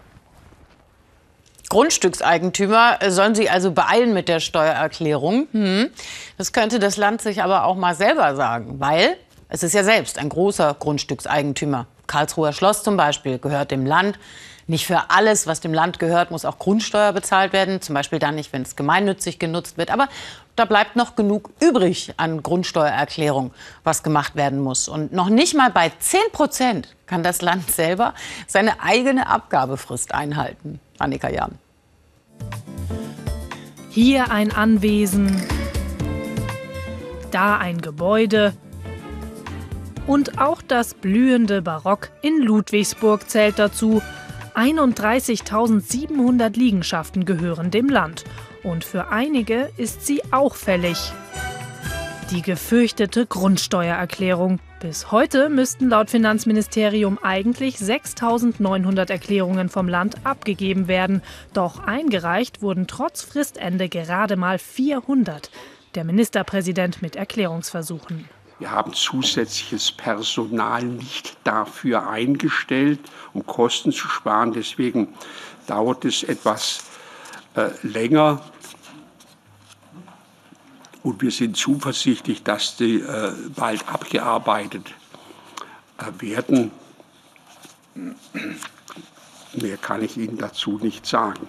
Grundstückseigentümer 1.68 2.98
sollen 3.08 3.34
sie 3.34 3.50
also 3.50 3.72
beeilen 3.72 4.14
mit 4.14 4.30
der 4.30 4.40
Steuererklärung. 4.40 5.48
Hm. 5.52 5.90
Das 6.38 6.54
könnte 6.54 6.78
das 6.78 6.96
Land 6.96 7.20
sich 7.20 7.42
aber 7.42 7.64
auch 7.64 7.76
mal 7.76 7.94
selber 7.94 8.36
sagen, 8.36 8.80
weil 8.80 9.18
es 9.50 9.62
ist 9.62 9.74
ja 9.74 9.84
selbst 9.84 10.18
ein 10.18 10.30
großer 10.30 10.74
Grundstückseigentümer. 10.78 11.86
Karlsruher 12.06 12.54
Schloss 12.54 12.82
zum 12.82 12.96
Beispiel 12.96 13.38
gehört 13.38 13.70
dem 13.70 13.84
Land. 13.84 14.18
Nicht 14.72 14.86
für 14.86 15.10
alles, 15.10 15.46
was 15.46 15.60
dem 15.60 15.74
Land 15.74 15.98
gehört, 15.98 16.30
muss 16.30 16.46
auch 16.46 16.58
Grundsteuer 16.58 17.12
bezahlt 17.12 17.52
werden. 17.52 17.82
Zum 17.82 17.94
Beispiel 17.94 18.18
dann 18.18 18.36
nicht, 18.36 18.54
wenn 18.54 18.62
es 18.62 18.74
gemeinnützig 18.74 19.38
genutzt 19.38 19.76
wird. 19.76 19.90
Aber 19.90 20.08
da 20.56 20.64
bleibt 20.64 20.96
noch 20.96 21.14
genug 21.14 21.50
übrig 21.60 22.14
an 22.16 22.42
Grundsteuererklärung, 22.42 23.52
was 23.84 24.02
gemacht 24.02 24.34
werden 24.34 24.60
muss. 24.60 24.88
Und 24.88 25.12
noch 25.12 25.28
nicht 25.28 25.54
mal 25.54 25.70
bei 25.70 25.92
10 25.98 26.20
Prozent 26.32 26.96
kann 27.04 27.22
das 27.22 27.42
Land 27.42 27.70
selber 27.70 28.14
seine 28.46 28.80
eigene 28.80 29.26
Abgabefrist 29.26 30.14
einhalten. 30.14 30.80
Annika 30.98 31.28
Jahn. 31.28 31.58
Hier 33.90 34.30
ein 34.30 34.52
Anwesen, 34.52 35.46
da 37.30 37.58
ein 37.58 37.82
Gebäude. 37.82 38.54
Und 40.06 40.40
auch 40.40 40.62
das 40.62 40.94
blühende 40.94 41.60
Barock 41.60 42.08
in 42.22 42.38
Ludwigsburg 42.38 43.28
zählt 43.28 43.58
dazu. 43.58 44.00
31.700 44.54 46.58
Liegenschaften 46.58 47.24
gehören 47.24 47.70
dem 47.70 47.88
Land 47.88 48.24
und 48.62 48.84
für 48.84 49.08
einige 49.08 49.70
ist 49.76 50.06
sie 50.06 50.22
auch 50.32 50.54
fällig. 50.54 51.12
Die 52.30 52.42
gefürchtete 52.42 53.26
Grundsteuererklärung. 53.26 54.58
Bis 54.80 55.12
heute 55.12 55.50
müssten 55.50 55.90
laut 55.90 56.08
Finanzministerium 56.08 57.18
eigentlich 57.22 57.76
6.900 57.76 59.10
Erklärungen 59.10 59.68
vom 59.68 59.86
Land 59.86 60.16
abgegeben 60.24 60.88
werden. 60.88 61.20
Doch 61.52 61.80
eingereicht 61.80 62.62
wurden 62.62 62.86
trotz 62.86 63.22
Fristende 63.22 63.90
gerade 63.90 64.36
mal 64.36 64.58
400. 64.58 65.50
Der 65.94 66.04
Ministerpräsident 66.04 67.02
mit 67.02 67.16
Erklärungsversuchen. 67.16 68.26
Wir 68.62 68.70
haben 68.70 68.92
zusätzliches 68.92 69.90
Personal 69.90 70.84
nicht 70.84 71.36
dafür 71.42 72.08
eingestellt, 72.08 73.00
um 73.32 73.44
Kosten 73.44 73.90
zu 73.90 74.06
sparen. 74.06 74.52
Deswegen 74.52 75.08
dauert 75.66 76.04
es 76.04 76.22
etwas 76.22 76.84
äh, 77.56 77.70
länger. 77.82 78.40
Und 81.02 81.22
wir 81.22 81.32
sind 81.32 81.56
zuversichtlich, 81.56 82.44
dass 82.44 82.76
die 82.76 83.00
äh, 83.00 83.32
bald 83.56 83.88
abgearbeitet 83.88 84.94
äh, 85.98 86.22
werden. 86.22 86.70
Mehr 89.54 89.76
kann 89.78 90.04
ich 90.04 90.16
Ihnen 90.16 90.38
dazu 90.38 90.78
nicht 90.80 91.04
sagen. 91.04 91.48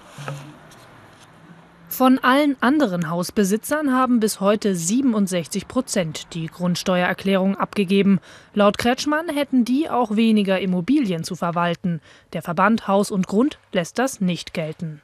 Von 1.94 2.18
allen 2.18 2.58
anderen 2.60 3.12
Hausbesitzern 3.12 3.94
haben 3.94 4.20
bis 4.20 4.40
heute 4.40 4.76
67 4.76 5.68
Prozent 5.68 6.34
die 6.34 6.48
Grundsteuererklärung 6.48 7.56
abgegeben. 7.56 8.20
Laut 8.56 8.80
Kretschmann 8.80 9.30
hätten 9.30 9.64
die 9.64 9.92
auch 9.92 10.16
weniger 10.16 10.60
Immobilien 10.60 11.24
zu 11.24 11.36
verwalten. 11.36 12.02
Der 12.34 12.42
Verband 12.42 12.88
Haus 12.88 13.12
und 13.12 13.28
Grund 13.28 13.60
lässt 13.74 14.00
das 14.00 14.22
nicht 14.22 14.56
gelten. 14.56 15.04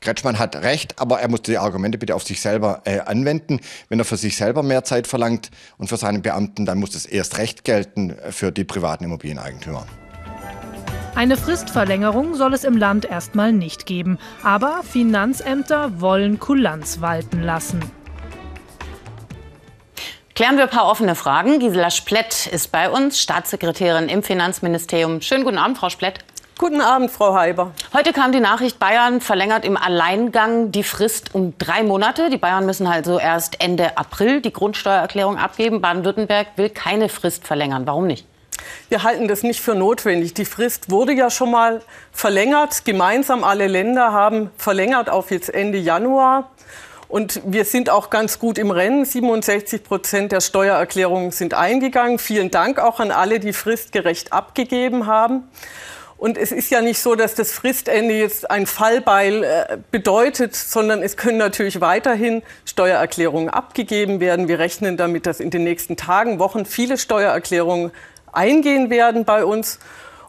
Kretschmann 0.00 0.38
hat 0.38 0.56
recht, 0.56 0.98
aber 0.98 1.20
er 1.20 1.28
muss 1.28 1.42
die 1.42 1.58
Argumente 1.58 1.98
bitte 1.98 2.14
auf 2.14 2.22
sich 2.22 2.40
selber 2.40 2.80
äh, 2.86 3.00
anwenden. 3.00 3.60
Wenn 3.90 3.98
er 3.98 4.06
für 4.06 4.16
sich 4.16 4.34
selber 4.38 4.62
mehr 4.62 4.82
Zeit 4.82 5.06
verlangt 5.06 5.50
und 5.76 5.88
für 5.88 5.98
seinen 5.98 6.22
Beamten, 6.22 6.64
dann 6.64 6.78
muss 6.78 6.92
das 6.92 7.04
erst 7.04 7.36
recht 7.36 7.64
gelten 7.64 8.16
für 8.30 8.50
die 8.50 8.64
privaten 8.64 9.04
Immobilieneigentümer. 9.04 9.86
Eine 11.14 11.36
Fristverlängerung 11.36 12.34
soll 12.34 12.54
es 12.54 12.64
im 12.64 12.76
Land 12.76 13.04
erstmal 13.04 13.52
nicht 13.52 13.84
geben, 13.84 14.18
aber 14.42 14.82
Finanzämter 14.84 16.00
wollen 16.00 16.38
Kulanz 16.38 17.00
walten 17.00 17.42
lassen. 17.42 17.82
Klären 20.34 20.56
wir 20.56 20.64
ein 20.64 20.70
paar 20.70 20.88
offene 20.88 21.14
Fragen. 21.14 21.58
Gisela 21.58 21.90
Splett 21.90 22.46
ist 22.46 22.72
bei 22.72 22.88
uns, 22.88 23.20
Staatssekretärin 23.20 24.08
im 24.08 24.22
Finanzministerium. 24.22 25.20
Schönen 25.20 25.44
guten 25.44 25.58
Abend, 25.58 25.76
Frau 25.76 25.90
Splett. 25.90 26.20
Guten 26.56 26.80
Abend, 26.80 27.10
Frau 27.10 27.34
Heiber. 27.34 27.72
Heute 27.92 28.12
kam 28.12 28.32
die 28.32 28.40
Nachricht, 28.40 28.78
Bayern 28.78 29.20
verlängert 29.20 29.64
im 29.64 29.76
Alleingang 29.76 30.72
die 30.72 30.84
Frist 30.84 31.34
um 31.34 31.54
drei 31.58 31.82
Monate. 31.82 32.30
Die 32.30 32.38
Bayern 32.38 32.64
müssen 32.64 32.86
also 32.86 33.18
erst 33.18 33.62
Ende 33.62 33.98
April 33.98 34.40
die 34.40 34.52
Grundsteuererklärung 34.52 35.36
abgeben. 35.36 35.80
Baden-Württemberg 35.80 36.48
will 36.56 36.70
keine 36.70 37.08
Frist 37.08 37.46
verlängern. 37.46 37.86
Warum 37.86 38.06
nicht? 38.06 38.26
Wir 38.88 39.02
halten 39.02 39.28
das 39.28 39.42
nicht 39.42 39.60
für 39.60 39.74
notwendig. 39.74 40.34
Die 40.34 40.44
Frist 40.44 40.90
wurde 40.90 41.12
ja 41.12 41.30
schon 41.30 41.50
mal 41.50 41.82
verlängert. 42.12 42.84
Gemeinsam 42.84 43.44
alle 43.44 43.66
Länder 43.66 44.12
haben 44.12 44.50
verlängert 44.56 45.10
auf 45.10 45.30
jetzt 45.30 45.52
Ende 45.52 45.78
Januar. 45.78 46.50
Und 47.08 47.42
wir 47.44 47.64
sind 47.64 47.90
auch 47.90 48.08
ganz 48.08 48.38
gut 48.38 48.56
im 48.56 48.70
Rennen. 48.70 49.04
67 49.04 49.82
Prozent 49.82 50.32
der 50.32 50.40
Steuererklärungen 50.40 51.32
sind 51.32 51.54
eingegangen. 51.54 52.20
Vielen 52.20 52.52
Dank 52.52 52.78
auch 52.78 53.00
an 53.00 53.10
alle, 53.10 53.40
die 53.40 53.52
fristgerecht 53.52 54.32
abgegeben 54.32 55.06
haben. 55.06 55.48
Und 56.20 56.36
es 56.36 56.52
ist 56.52 56.70
ja 56.70 56.82
nicht 56.82 57.00
so, 57.00 57.14
dass 57.14 57.34
das 57.34 57.50
Fristende 57.50 58.14
jetzt 58.14 58.50
ein 58.50 58.66
Fallbeil 58.66 59.42
äh, 59.42 59.78
bedeutet, 59.90 60.54
sondern 60.54 61.02
es 61.02 61.16
können 61.16 61.38
natürlich 61.38 61.80
weiterhin 61.80 62.42
Steuererklärungen 62.66 63.48
abgegeben 63.48 64.20
werden. 64.20 64.46
Wir 64.46 64.58
rechnen 64.58 64.98
damit, 64.98 65.24
dass 65.24 65.40
in 65.40 65.48
den 65.48 65.64
nächsten 65.64 65.96
Tagen, 65.96 66.38
Wochen 66.38 66.66
viele 66.66 66.98
Steuererklärungen 66.98 67.90
eingehen 68.32 68.90
werden 68.90 69.24
bei 69.24 69.44
uns. 69.44 69.78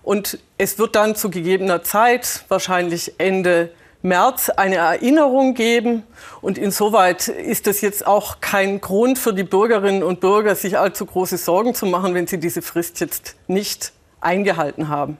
Und 0.03 0.39
es 0.57 0.79
wird 0.79 0.95
dann 0.95 1.15
zu 1.15 1.29
gegebener 1.29 1.83
Zeit, 1.83 2.45
wahrscheinlich 2.47 3.13
Ende 3.19 3.71
März, 4.01 4.49
eine 4.49 4.77
Erinnerung 4.77 5.53
geben. 5.53 6.03
Und 6.41 6.57
insoweit 6.57 7.27
ist 7.27 7.67
es 7.67 7.81
jetzt 7.81 8.07
auch 8.07 8.41
kein 8.41 8.81
Grund 8.81 9.19
für 9.19 9.33
die 9.33 9.43
Bürgerinnen 9.43 10.03
und 10.03 10.19
Bürger, 10.19 10.55
sich 10.55 10.77
allzu 10.77 11.05
große 11.05 11.37
Sorgen 11.37 11.75
zu 11.75 11.85
machen, 11.85 12.13
wenn 12.15 12.27
sie 12.27 12.39
diese 12.39 12.61
Frist 12.61 12.99
jetzt 12.99 13.35
nicht 13.47 13.91
eingehalten 14.21 14.87
haben. 14.87 15.17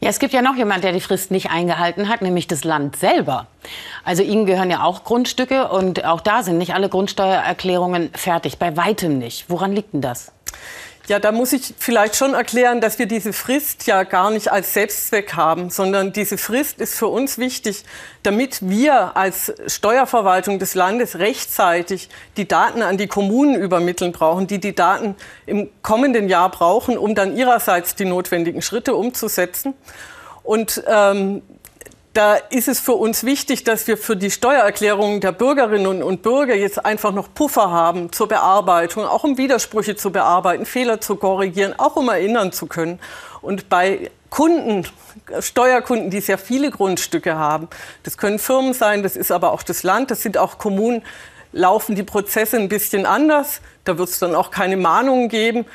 Ja, 0.00 0.10
es 0.10 0.18
gibt 0.18 0.32
ja 0.32 0.42
noch 0.42 0.56
jemand, 0.56 0.84
der 0.84 0.92
die 0.92 1.00
Frist 1.00 1.30
nicht 1.30 1.50
eingehalten 1.50 2.08
hat, 2.08 2.22
nämlich 2.22 2.46
das 2.46 2.64
Land 2.64 2.96
selber. 2.96 3.46
Also 4.04 4.22
Ihnen 4.22 4.46
gehören 4.46 4.70
ja 4.70 4.84
auch 4.84 5.04
Grundstücke 5.04 5.68
und 5.68 6.04
auch 6.04 6.20
da 6.20 6.42
sind 6.42 6.58
nicht 6.58 6.74
alle 6.74 6.88
Grundsteuererklärungen 6.88 8.10
fertig, 8.14 8.58
bei 8.58 8.76
weitem 8.76 9.18
nicht. 9.18 9.46
Woran 9.48 9.72
liegt 9.72 9.92
denn 9.92 10.02
das? 10.02 10.32
Ja, 11.06 11.18
da 11.18 11.32
muss 11.32 11.52
ich 11.52 11.74
vielleicht 11.78 12.16
schon 12.16 12.32
erklären, 12.32 12.80
dass 12.80 12.98
wir 12.98 13.04
diese 13.04 13.34
Frist 13.34 13.86
ja 13.86 14.04
gar 14.04 14.30
nicht 14.30 14.50
als 14.50 14.72
Selbstzweck 14.72 15.34
haben, 15.34 15.68
sondern 15.68 16.14
diese 16.14 16.38
Frist 16.38 16.80
ist 16.80 16.94
für 16.94 17.08
uns 17.08 17.36
wichtig, 17.36 17.84
damit 18.22 18.66
wir 18.66 19.14
als 19.14 19.52
Steuerverwaltung 19.66 20.58
des 20.58 20.74
Landes 20.74 21.18
rechtzeitig 21.18 22.08
die 22.38 22.48
Daten 22.48 22.80
an 22.80 22.96
die 22.96 23.06
Kommunen 23.06 23.54
übermitteln 23.54 24.12
brauchen, 24.12 24.46
die 24.46 24.58
die 24.58 24.74
Daten 24.74 25.14
im 25.44 25.68
kommenden 25.82 26.30
Jahr 26.30 26.50
brauchen, 26.50 26.96
um 26.96 27.14
dann 27.14 27.36
ihrerseits 27.36 27.94
die 27.94 28.06
notwendigen 28.06 28.62
Schritte 28.62 28.94
umzusetzen. 28.94 29.74
Und 30.42 30.82
ähm, 30.86 31.42
da 32.14 32.36
ist 32.36 32.68
es 32.68 32.78
für 32.78 32.92
uns 32.92 33.24
wichtig, 33.24 33.64
dass 33.64 33.88
wir 33.88 33.98
für 33.98 34.16
die 34.16 34.30
Steuererklärungen 34.30 35.20
der 35.20 35.32
Bürgerinnen 35.32 36.02
und 36.02 36.22
Bürger 36.22 36.54
jetzt 36.54 36.84
einfach 36.84 37.12
noch 37.12 37.34
Puffer 37.34 37.72
haben 37.72 38.12
zur 38.12 38.28
Bearbeitung, 38.28 39.04
auch 39.04 39.24
um 39.24 39.36
Widersprüche 39.36 39.96
zu 39.96 40.12
bearbeiten, 40.12 40.64
Fehler 40.64 41.00
zu 41.00 41.16
korrigieren, 41.16 41.74
auch 41.76 41.96
um 41.96 42.08
erinnern 42.08 42.52
zu 42.52 42.66
können. 42.66 43.00
Und 43.42 43.68
bei 43.68 44.12
Kunden, 44.30 44.86
Steuerkunden, 45.40 46.10
die 46.10 46.20
sehr 46.20 46.38
viele 46.38 46.70
Grundstücke 46.70 47.36
haben, 47.36 47.68
das 48.04 48.16
können 48.16 48.38
Firmen 48.38 48.74
sein, 48.74 49.02
das 49.02 49.16
ist 49.16 49.32
aber 49.32 49.52
auch 49.52 49.64
das 49.64 49.82
Land, 49.82 50.12
das 50.12 50.22
sind 50.22 50.38
auch 50.38 50.58
Kommunen, 50.58 51.02
laufen 51.52 51.96
die 51.96 52.04
Prozesse 52.04 52.56
ein 52.56 52.68
bisschen 52.68 53.06
anders. 53.06 53.60
Da 53.84 53.98
wird 53.98 54.08
es 54.08 54.18
dann 54.20 54.34
auch 54.34 54.50
keine 54.50 54.76
Mahnungen 54.76 55.28
geben. 55.28 55.66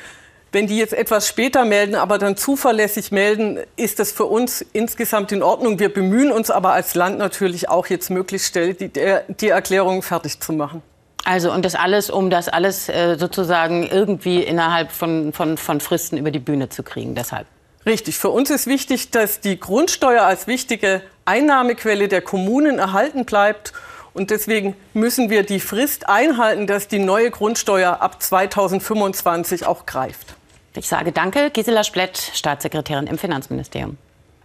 Wenn 0.52 0.66
die 0.66 0.78
jetzt 0.78 0.92
etwas 0.92 1.28
später 1.28 1.64
melden, 1.64 1.94
aber 1.94 2.18
dann 2.18 2.36
zuverlässig 2.36 3.12
melden, 3.12 3.60
ist 3.76 4.00
das 4.00 4.10
für 4.10 4.24
uns 4.24 4.64
insgesamt 4.72 5.30
in 5.30 5.44
Ordnung. 5.44 5.78
Wir 5.78 5.92
bemühen 5.92 6.32
uns 6.32 6.50
aber 6.50 6.72
als 6.72 6.96
Land 6.96 7.18
natürlich 7.18 7.68
auch 7.68 7.86
jetzt 7.86 8.10
möglichst 8.10 8.52
schnell 8.52 8.74
die, 8.74 8.90
die 8.90 9.48
Erklärung 9.48 10.02
fertig 10.02 10.40
zu 10.40 10.52
machen. 10.52 10.82
Also 11.24 11.52
und 11.52 11.64
das 11.64 11.76
alles, 11.76 12.10
um 12.10 12.30
das 12.30 12.48
alles 12.48 12.88
äh, 12.88 13.16
sozusagen 13.16 13.86
irgendwie 13.86 14.42
innerhalb 14.42 14.90
von, 14.90 15.32
von, 15.32 15.56
von 15.56 15.80
Fristen 15.80 16.16
über 16.16 16.32
die 16.32 16.38
Bühne 16.40 16.68
zu 16.68 16.82
kriegen. 16.82 17.14
Deshalb. 17.14 17.46
Richtig. 17.86 18.18
Für 18.18 18.30
uns 18.30 18.50
ist 18.50 18.66
wichtig, 18.66 19.10
dass 19.10 19.40
die 19.40 19.60
Grundsteuer 19.60 20.22
als 20.22 20.46
wichtige 20.46 21.02
Einnahmequelle 21.26 22.08
der 22.08 22.22
Kommunen 22.22 22.78
erhalten 22.78 23.24
bleibt. 23.24 23.72
Und 24.12 24.30
deswegen 24.30 24.74
müssen 24.92 25.30
wir 25.30 25.44
die 25.44 25.60
Frist 25.60 26.08
einhalten, 26.08 26.66
dass 26.66 26.88
die 26.88 26.98
neue 26.98 27.30
Grundsteuer 27.30 28.02
ab 28.02 28.20
2025 28.20 29.66
auch 29.66 29.86
greift. 29.86 30.34
Ich 30.74 30.88
sage 30.88 31.12
danke, 31.12 31.50
Gisela 31.50 31.82
Splett, 31.82 32.16
Staatssekretärin 32.16 33.06
im 33.06 33.18
Finanzministerium. 33.18 33.98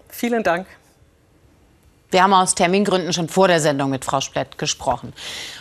Vielen 0.09 0.43
Dank. 0.43 0.65
Wir 2.09 2.23
haben 2.23 2.33
aus 2.33 2.55
Termingründen 2.55 3.13
schon 3.13 3.29
vor 3.29 3.47
der 3.47 3.59
Sendung 3.59 3.89
mit 3.89 4.05
Frau 4.05 4.21
Splett 4.21 4.57
gesprochen. 4.57 5.13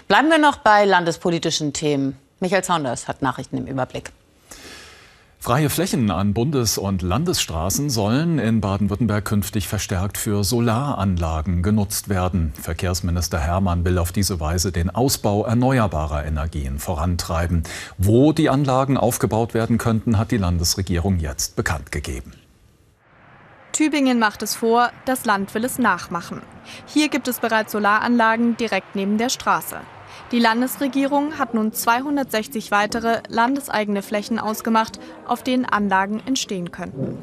Bleiben 0.08 0.28
wir 0.28 0.38
noch 0.38 0.58
bei 0.58 0.84
landespolitischen 0.84 1.72
Themen. 1.72 2.18
Michael 2.40 2.64
Saunders 2.64 3.08
hat 3.08 3.22
Nachrichten 3.22 3.58
im 3.58 3.66
Überblick. 3.66 4.12
Freie 5.44 5.68
Flächen 5.68 6.10
an 6.10 6.32
Bundes- 6.32 6.78
und 6.78 7.02
Landesstraßen 7.02 7.90
sollen 7.90 8.38
in 8.38 8.62
Baden-Württemberg 8.62 9.26
künftig 9.26 9.68
verstärkt 9.68 10.16
für 10.16 10.42
Solaranlagen 10.42 11.62
genutzt 11.62 12.08
werden. 12.08 12.54
Verkehrsminister 12.58 13.38
Hermann 13.38 13.84
will 13.84 13.98
auf 13.98 14.10
diese 14.10 14.40
Weise 14.40 14.72
den 14.72 14.88
Ausbau 14.88 15.44
erneuerbarer 15.44 16.24
Energien 16.24 16.78
vorantreiben. 16.78 17.64
Wo 17.98 18.32
die 18.32 18.48
Anlagen 18.48 18.96
aufgebaut 18.96 19.52
werden 19.52 19.76
könnten, 19.76 20.16
hat 20.16 20.30
die 20.30 20.38
Landesregierung 20.38 21.18
jetzt 21.18 21.56
bekannt 21.56 21.92
gegeben. 21.92 22.32
Tübingen 23.72 24.18
macht 24.18 24.42
es 24.42 24.56
vor, 24.56 24.92
das 25.04 25.26
Land 25.26 25.54
will 25.54 25.66
es 25.66 25.78
nachmachen. 25.78 26.40
Hier 26.86 27.10
gibt 27.10 27.28
es 27.28 27.40
bereits 27.40 27.72
Solaranlagen 27.72 28.56
direkt 28.56 28.96
neben 28.96 29.18
der 29.18 29.28
Straße. 29.28 29.76
Die 30.32 30.38
Landesregierung 30.38 31.38
hat 31.38 31.54
nun 31.54 31.72
260 31.72 32.70
weitere 32.70 33.20
landeseigene 33.28 34.02
Flächen 34.02 34.38
ausgemacht, 34.38 34.98
auf 35.26 35.42
denen 35.42 35.64
Anlagen 35.64 36.22
entstehen 36.26 36.70
könnten. 36.70 37.18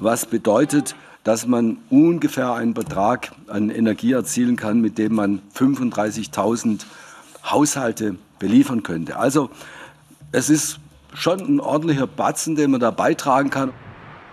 Was 0.00 0.26
bedeutet, 0.26 0.96
dass 1.24 1.46
man 1.46 1.78
ungefähr 1.88 2.52
einen 2.52 2.74
Betrag 2.74 3.32
an 3.48 3.70
Energie 3.70 4.12
erzielen 4.12 4.56
kann, 4.56 4.80
mit 4.80 4.98
dem 4.98 5.14
man 5.14 5.40
35.000 5.54 6.84
Haushalte 7.44 8.16
beliefern 8.38 8.82
könnte. 8.82 9.16
Also 9.16 9.50
es 10.32 10.50
ist 10.50 10.78
schon 11.14 11.40
ein 11.40 11.60
ordentlicher 11.60 12.06
Batzen, 12.06 12.56
den 12.56 12.70
man 12.70 12.80
da 12.80 12.90
beitragen 12.90 13.50
kann. 13.50 13.72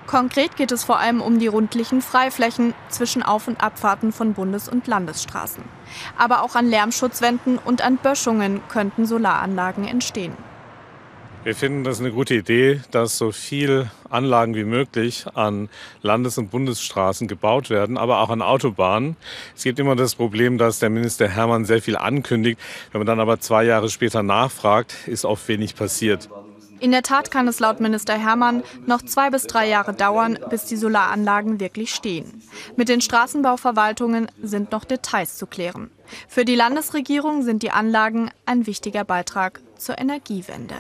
Konkret 0.08 0.56
geht 0.56 0.72
es 0.72 0.84
vor 0.84 1.00
allem 1.00 1.22
um 1.22 1.40
die 1.40 1.48
rundlichen 1.48 2.02
Freiflächen 2.02 2.74
zwischen 2.90 3.24
Auf- 3.24 3.48
und 3.48 3.64
Abfahrten 3.64 4.12
von 4.12 4.34
Bundes- 4.34 4.70
und 4.70 4.88
Landesstraßen. 4.88 5.64
Aber 6.18 6.44
auch 6.44 6.56
an 6.56 6.70
Lärmschutzwänden 6.70 7.58
und 7.58 7.82
an 7.82 7.98
Böschungen 7.98 8.62
könnten 8.70 9.06
Solaranlagen 9.06 9.88
entstehen. 9.88 10.34
Wir 11.44 11.56
finden 11.56 11.84
das 11.84 12.00
eine 12.00 12.12
gute 12.12 12.36
Idee, 12.36 12.80
dass 12.92 13.18
so 13.18 13.34
viele 13.34 13.92
Anlagen 14.10 14.56
wie 14.56 14.64
möglich 14.64 15.26
an 15.34 15.68
Landes- 16.02 16.38
und 16.38 16.52
Bundesstraßen 16.52 17.28
gebaut 17.28 17.70
werden, 17.70 17.98
aber 17.98 18.20
auch 18.20 18.30
an 18.30 18.42
Autobahnen. 18.42 19.18
Es 19.54 19.64
gibt 19.64 19.78
immer 19.78 19.98
das 19.98 20.16
Problem, 20.16 20.58
dass 20.58 20.80
der 20.80 20.90
Minister 20.90 21.28
Hermann 21.28 21.66
sehr 21.66 21.82
viel 21.82 21.98
ankündigt. 21.98 22.62
Wenn 22.94 23.00
man 23.00 23.08
dann 23.08 23.20
aber 23.20 23.42
zwei 23.42 23.66
Jahre 23.66 23.90
später 23.90 24.24
nachfragt, 24.24 24.96
ist 25.06 25.26
oft 25.26 25.46
wenig 25.50 25.76
passiert. 25.76 26.30
In 26.84 26.92
der 26.92 27.02
Tat 27.02 27.32
kann 27.32 27.48
es 27.48 27.62
laut 27.62 27.80
Minister 27.80 28.18
Hermann 28.18 28.62
noch 28.86 29.02
zwei 29.02 29.30
bis 29.30 29.48
drei 29.48 29.70
Jahre 29.70 29.94
dauern, 29.94 30.38
bis 30.50 30.66
die 30.66 30.76
Solaranlagen 30.76 31.62
wirklich 31.62 31.96
stehen. 31.96 32.44
Mit 32.76 32.90
den 32.90 33.00
Straßenbauverwaltungen 33.00 34.30
sind 34.42 34.74
noch 34.74 34.84
Details 34.84 35.38
zu 35.38 35.48
klären. 35.48 35.92
Für 36.28 36.44
die 36.44 36.56
Landesregierung 36.56 37.42
sind 37.42 37.64
die 37.64 37.72
Anlagen 37.72 38.32
ein 38.46 38.68
wichtiger 38.68 39.06
Beitrag 39.06 39.62
zur 39.78 39.98
Energiewende. 39.98 40.76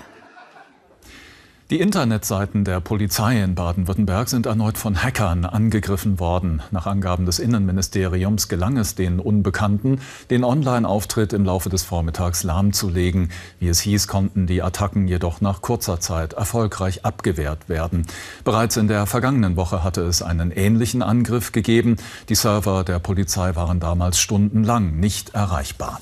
Die 1.70 1.79
Internetseiten 1.79 2.65
der 2.65 2.82
Polizei 2.82 3.41
in 3.41 3.55
Baden-Württemberg 3.55 4.27
sind 4.27 4.48
erneut 4.48 4.77
von 4.77 5.01
Hackern 5.01 5.46
angegriffen 5.46 6.20
worden. 6.20 6.62
Nach 6.72 6.88
Angaben 6.88 7.25
des 7.25 7.39
Innenministeriums 7.39 8.50
gelang 8.50 8.75
es 8.75 8.96
den 8.96 9.22
Unbekannten, 9.22 10.01
den 10.29 10.43
Online-Auftritt 10.43 11.32
im 11.32 11.46
Laufe 11.46 11.70
des 11.70 11.84
Vormittags 11.84 12.43
lahmzulegen. 12.43 13.32
Wie 13.62 13.70
es 13.70 13.79
hieß, 13.79 14.10
konnten 14.10 14.46
die 14.46 14.62
Attacken 14.62 15.08
jedoch 15.08 15.39
nach 15.39 15.62
kurzer 15.62 16.01
Zeit 16.01 16.34
erfolgreich 16.34 17.05
abgewehrt 17.05 17.70
werden. 17.70 18.08
Bereits 18.43 18.75
in 18.75 18.89
der 18.89 19.05
vergangenen 19.05 19.55
Woche 19.55 19.86
hatte 19.86 20.01
es 20.01 20.22
einen 20.22 20.51
ähnlichen 20.51 21.01
Angriff 21.01 21.53
gegeben. 21.53 21.96
Die 22.27 22.36
Server 22.36 22.84
der 22.84 23.00
Polizei 23.00 23.55
waren 23.55 23.79
damals 23.79 24.20
stundenlang 24.20 25.00
nicht 25.00 25.34
erreichbar. 25.34 26.01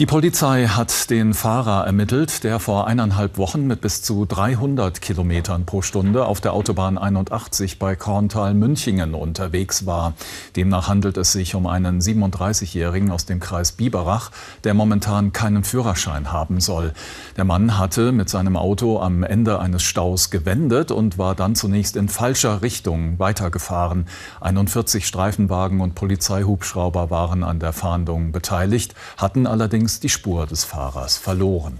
Die 0.00 0.06
Polizei 0.06 0.66
hat 0.66 1.08
den 1.08 1.34
Fahrer 1.34 1.86
ermittelt, 1.86 2.42
der 2.42 2.58
vor 2.58 2.88
eineinhalb 2.88 3.38
Wochen 3.38 3.68
mit 3.68 3.80
bis 3.80 4.02
zu 4.02 4.24
300 4.26 5.00
Kilometern 5.00 5.66
pro 5.66 5.82
Stunde 5.82 6.24
auf 6.24 6.40
der 6.40 6.52
Autobahn 6.52 6.98
81 6.98 7.78
bei 7.78 7.94
Korntal-Münchingen 7.94 9.14
unterwegs 9.14 9.86
war. 9.86 10.14
Demnach 10.56 10.88
handelt 10.88 11.16
es 11.16 11.30
sich 11.30 11.54
um 11.54 11.68
einen 11.68 12.00
37-Jährigen 12.00 13.12
aus 13.12 13.26
dem 13.26 13.38
Kreis 13.38 13.70
Biberach, 13.70 14.32
der 14.64 14.74
momentan 14.74 15.32
keinen 15.32 15.62
Führerschein 15.62 16.32
haben 16.32 16.60
soll. 16.60 16.92
Der 17.36 17.44
Mann 17.44 17.78
hatte 17.78 18.10
mit 18.10 18.28
seinem 18.28 18.56
Auto 18.56 18.98
am 18.98 19.22
Ende 19.22 19.60
eines 19.60 19.84
Staus 19.84 20.30
gewendet 20.30 20.90
und 20.90 21.18
war 21.18 21.36
dann 21.36 21.54
zunächst 21.54 21.94
in 21.94 22.08
falscher 22.08 22.62
Richtung 22.62 23.20
weitergefahren. 23.20 24.08
41 24.40 25.06
Streifenwagen 25.06 25.80
und 25.80 25.94
Polizeihubschrauber 25.94 27.10
waren 27.10 27.44
an 27.44 27.60
der 27.60 27.72
Fahndung 27.72 28.32
beteiligt, 28.32 28.96
hatten 29.18 29.46
allerdings 29.46 29.83
allerdings 29.84 30.00
die 30.00 30.08
Spur 30.08 30.46
des 30.46 30.64
Fahrers 30.64 31.18
verloren. 31.18 31.78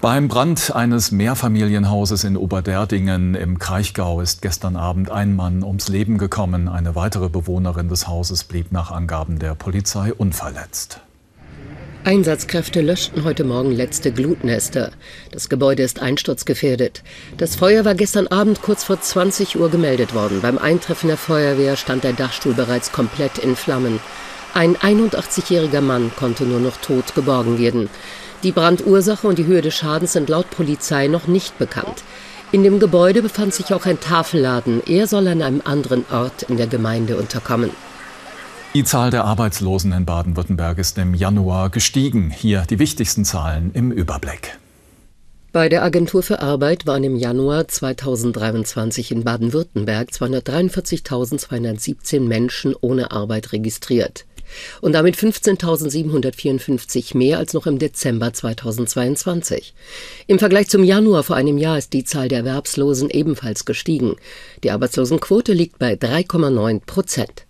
Beim 0.00 0.28
Brand 0.28 0.74
eines 0.74 1.10
Mehrfamilienhauses 1.10 2.24
in 2.24 2.36
Oberderdingen 2.36 3.34
im 3.34 3.58
Kraichgau 3.58 4.20
ist 4.20 4.42
gestern 4.42 4.76
Abend 4.76 5.10
ein 5.10 5.34
Mann 5.34 5.62
ums 5.62 5.88
Leben 5.88 6.18
gekommen. 6.18 6.68
Eine 6.68 6.94
weitere 6.94 7.28
Bewohnerin 7.28 7.88
des 7.88 8.08
Hauses 8.08 8.44
blieb 8.44 8.72
nach 8.72 8.90
Angaben 8.90 9.38
der 9.38 9.54
Polizei 9.54 10.12
unverletzt. 10.12 11.00
Einsatzkräfte 12.04 12.80
löschten 12.82 13.22
heute 13.22 13.44
Morgen 13.44 13.70
letzte 13.70 14.12
Glutnester. 14.12 14.90
Das 15.30 15.48
Gebäude 15.48 15.84
ist 15.84 16.02
einsturzgefährdet. 16.02 17.04
Das 17.38 17.54
Feuer 17.54 17.84
war 17.84 17.94
gestern 17.94 18.26
Abend 18.26 18.60
kurz 18.60 18.82
vor 18.84 19.00
20 19.00 19.56
Uhr 19.58 19.70
gemeldet 19.70 20.12
worden. 20.12 20.40
Beim 20.42 20.58
Eintreffen 20.58 21.06
der 21.06 21.16
Feuerwehr 21.16 21.76
stand 21.76 22.02
der 22.02 22.12
Dachstuhl 22.12 22.54
bereits 22.54 22.90
komplett 22.90 23.38
in 23.38 23.54
Flammen. 23.54 24.00
Ein 24.54 24.76
81-jähriger 24.76 25.80
Mann 25.80 26.12
konnte 26.14 26.44
nur 26.44 26.60
noch 26.60 26.76
tot 26.76 27.14
geborgen 27.14 27.58
werden. 27.58 27.88
Die 28.42 28.52
Brandursache 28.52 29.26
und 29.26 29.38
die 29.38 29.46
Höhe 29.46 29.62
des 29.62 29.74
Schadens 29.74 30.12
sind 30.12 30.28
laut 30.28 30.50
Polizei 30.50 31.06
noch 31.06 31.26
nicht 31.26 31.56
bekannt. 31.58 32.04
In 32.50 32.62
dem 32.62 32.78
Gebäude 32.78 33.22
befand 33.22 33.54
sich 33.54 33.72
auch 33.72 33.86
ein 33.86 33.98
Tafelladen. 33.98 34.82
Er 34.86 35.06
soll 35.06 35.26
an 35.28 35.40
einem 35.40 35.62
anderen 35.64 36.04
Ort 36.12 36.42
in 36.42 36.58
der 36.58 36.66
Gemeinde 36.66 37.16
unterkommen. 37.16 37.70
Die 38.74 38.84
Zahl 38.84 39.10
der 39.10 39.24
Arbeitslosen 39.24 39.90
in 39.92 40.04
Baden-Württemberg 40.04 40.76
ist 40.76 40.98
im 40.98 41.14
Januar 41.14 41.70
gestiegen. 41.70 42.28
Hier 42.28 42.64
die 42.68 42.78
wichtigsten 42.78 43.24
Zahlen 43.24 43.70
im 43.72 43.90
Überblick. 43.90 44.58
Bei 45.52 45.70
der 45.70 45.82
Agentur 45.82 46.22
für 46.22 46.40
Arbeit 46.40 46.86
waren 46.86 47.04
im 47.04 47.16
Januar 47.16 47.68
2023 47.68 49.12
in 49.12 49.24
Baden-Württemberg 49.24 50.10
243.217 50.10 52.20
Menschen 52.20 52.74
ohne 52.78 53.12
Arbeit 53.12 53.52
registriert 53.52 54.26
und 54.80 54.92
damit 54.92 55.16
15.754 55.16 57.16
mehr 57.16 57.38
als 57.38 57.54
noch 57.54 57.66
im 57.66 57.78
Dezember 57.78 58.32
2022. 58.32 59.74
Im 60.26 60.38
Vergleich 60.38 60.68
zum 60.68 60.84
Januar 60.84 61.22
vor 61.22 61.36
einem 61.36 61.58
Jahr 61.58 61.78
ist 61.78 61.92
die 61.92 62.04
Zahl 62.04 62.28
der 62.28 62.38
Erwerbslosen 62.38 63.10
ebenfalls 63.10 63.64
gestiegen. 63.64 64.16
Die 64.62 64.70
Arbeitslosenquote 64.70 65.52
liegt 65.52 65.78
bei 65.78 65.94
3,9 65.94 66.84
Prozent. 66.84 67.46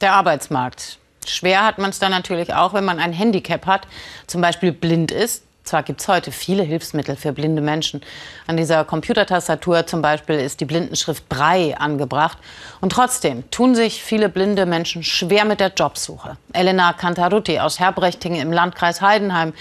Der 0.00 0.14
Arbeitsmarkt. 0.14 0.98
Schwer 1.26 1.64
hat 1.64 1.78
man 1.78 1.90
es 1.90 1.98
dann 1.98 2.10
natürlich 2.10 2.52
auch, 2.52 2.74
wenn 2.74 2.84
man 2.84 2.98
ein 2.98 3.12
Handicap 3.12 3.66
hat, 3.66 3.86
zum 4.26 4.40
Beispiel 4.40 4.72
blind 4.72 5.12
ist. 5.12 5.44
Zwar 5.64 5.82
gibt 5.82 6.00
es 6.00 6.08
heute 6.08 6.32
viele 6.32 6.62
Hilfsmittel 6.62 7.16
für 7.16 7.32
blinde 7.32 7.62
Menschen. 7.62 8.00
An 8.46 8.56
dieser 8.56 8.84
Computertastatur 8.84 9.86
zum 9.86 10.02
Beispiel 10.02 10.36
ist 10.36 10.60
die 10.60 10.64
Blindenschrift 10.64 11.28
Brei 11.28 11.76
angebracht. 11.78 12.38
Und 12.80 12.92
trotzdem 12.92 13.48
tun 13.50 13.74
sich 13.74 14.02
viele 14.02 14.28
blinde 14.28 14.66
Menschen 14.66 15.02
schwer 15.04 15.44
mit 15.44 15.60
der 15.60 15.72
Jobsuche. 15.74 16.36
Elena 16.52 16.92
Cantarutti 16.92 17.60
aus 17.60 17.78
Herbrechting 17.78 18.34
im 18.36 18.52
Landkreis 18.52 19.00
Heidenheim 19.00 19.52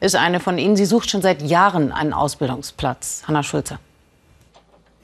ist 0.00 0.14
eine 0.14 0.38
von 0.40 0.58
ihnen. 0.58 0.76
Sie 0.76 0.86
sucht 0.86 1.10
schon 1.10 1.22
seit 1.22 1.42
Jahren 1.42 1.92
einen 1.92 2.12
Ausbildungsplatz. 2.12 3.24
Hanna 3.26 3.42
Schulze. 3.42 3.78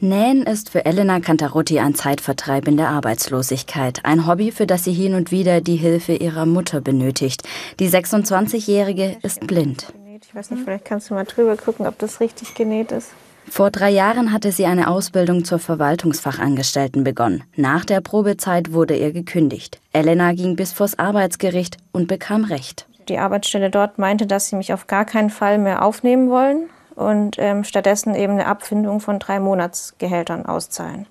Nähen 0.00 0.42
ist 0.42 0.70
für 0.70 0.84
Elena 0.84 1.20
Cantarutti 1.20 1.80
ein 1.80 1.94
Zeitvertreib 1.94 2.68
in 2.68 2.76
der 2.76 2.90
Arbeitslosigkeit. 2.90 4.04
Ein 4.04 4.26
Hobby, 4.26 4.52
für 4.52 4.66
das 4.66 4.84
sie 4.84 4.92
hin 4.92 5.14
und 5.14 5.30
wieder 5.30 5.60
die 5.60 5.76
Hilfe 5.76 6.14
ihrer 6.14 6.46
Mutter 6.46 6.80
benötigt. 6.80 7.42
Die 7.80 7.88
26-Jährige 7.88 9.16
ist 9.22 9.46
blind. 9.46 9.86
Ich 10.26 10.34
weiß 10.34 10.50
nicht, 10.50 10.64
vielleicht 10.64 10.84
kannst 10.84 11.10
du 11.10 11.14
mal 11.14 11.24
drüber 11.24 11.56
gucken, 11.56 11.86
ob 11.86 11.98
das 11.98 12.20
richtig 12.20 12.54
genäht 12.54 12.92
ist. 12.92 13.10
Vor 13.48 13.70
drei 13.70 13.90
Jahren 13.90 14.32
hatte 14.32 14.52
sie 14.52 14.66
eine 14.66 14.88
Ausbildung 14.88 15.44
zur 15.44 15.58
Verwaltungsfachangestellten 15.58 17.04
begonnen. 17.04 17.44
Nach 17.56 17.84
der 17.84 18.00
Probezeit 18.00 18.72
wurde 18.72 18.96
ihr 18.96 19.12
gekündigt. 19.12 19.80
Elena 19.92 20.32
ging 20.32 20.56
bis 20.56 20.72
vors 20.72 20.98
Arbeitsgericht 20.98 21.76
und 21.92 22.08
bekam 22.08 22.44
Recht. 22.44 22.86
Die 23.08 23.18
Arbeitsstelle 23.18 23.70
dort 23.70 23.98
meinte, 23.98 24.26
dass 24.26 24.48
sie 24.48 24.56
mich 24.56 24.72
auf 24.72 24.86
gar 24.86 25.04
keinen 25.04 25.30
Fall 25.30 25.58
mehr 25.58 25.84
aufnehmen 25.84 26.30
wollen 26.30 26.70
und 26.96 27.36
ähm, 27.38 27.64
stattdessen 27.64 28.14
eben 28.14 28.32
eine 28.34 28.46
Abfindung 28.46 29.00
von 29.00 29.18
drei 29.18 29.40
Monatsgehältern 29.40 30.46
auszahlen. 30.46 31.06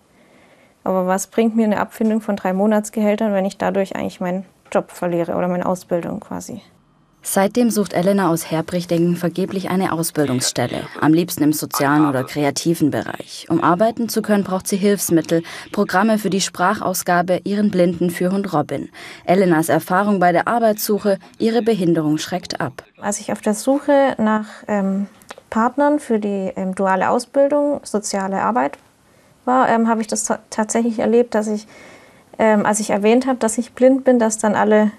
Aber 0.84 1.08
was 1.08 1.28
bringt 1.28 1.56
mir 1.56 1.66
eine 1.66 1.80
Abfindung 1.80 2.20
von 2.20 2.36
drei 2.36 2.52
Monatsgehältern, 2.52 3.34
wenn 3.34 3.46
ich 3.46 3.58
dadurch 3.58 3.96
eigentlich 3.96 4.20
meinen 4.20 4.46
Job 4.72 4.92
verliere 4.92 5.36
oder 5.36 5.48
meine 5.48 5.66
Ausbildung 5.66 6.20
quasi? 6.20 6.62
Seitdem 7.26 7.70
sucht 7.70 7.94
Elena 7.94 8.30
aus 8.30 8.52
Herbrichtingen 8.52 9.16
vergeblich 9.16 9.70
eine 9.70 9.94
Ausbildungsstelle, 9.94 10.84
am 11.00 11.14
liebsten 11.14 11.42
im 11.42 11.54
sozialen 11.54 12.06
oder 12.06 12.26
kreativen 12.26 12.92
Bereich. 12.92 13.48
Um 13.50 13.64
arbeiten 13.64 14.10
zu 14.10 14.22
können, 14.22 14.44
braucht 14.44 14.68
sie 14.68 14.76
Hilfsmittel, 14.76 15.42
Programme 15.72 16.20
für 16.20 16.30
die 16.30 16.42
Sprachausgabe, 16.42 17.40
ihren 17.46 17.72
Blindenführhund 17.72 18.52
Robin. 18.54 18.90
Elenas 19.24 19.70
Erfahrung 19.70 20.20
bei 20.20 20.34
der 20.34 20.50
Arbeitssuche, 20.50 21.18
ihre 21.40 21.62
Behinderung 21.62 22.18
schreckt 22.18 22.60
ab. 22.60 22.84
Als 23.00 23.22
ich 23.22 23.32
auf 23.32 23.40
der 23.40 23.54
Suche 23.54 24.16
nach 24.18 24.48
ähm, 24.68 25.08
Partnern 25.50 26.00
für 26.00 26.20
die 26.20 26.52
ähm, 26.58 26.76
duale 26.76 27.10
Ausbildung, 27.10 27.80
soziale 27.84 28.42
Arbeit 28.42 28.78
war, 29.46 29.70
ähm, 29.70 29.88
habe 29.88 30.02
ich 30.02 30.08
das 30.08 30.28
tatsächlich 30.50 31.00
erlebt, 31.00 31.36
dass 31.36 31.48
ich, 31.48 31.68
ähm, 32.38 32.66
als 32.66 32.82
ich 32.82 32.90
erwähnt 32.90 33.28
habe, 33.28 33.40
dass 33.40 33.58
ich 33.58 33.72
blind 33.72 34.04
bin, 34.04 34.20
dass 34.20 34.38
dann 34.38 34.56
alle 34.56 34.92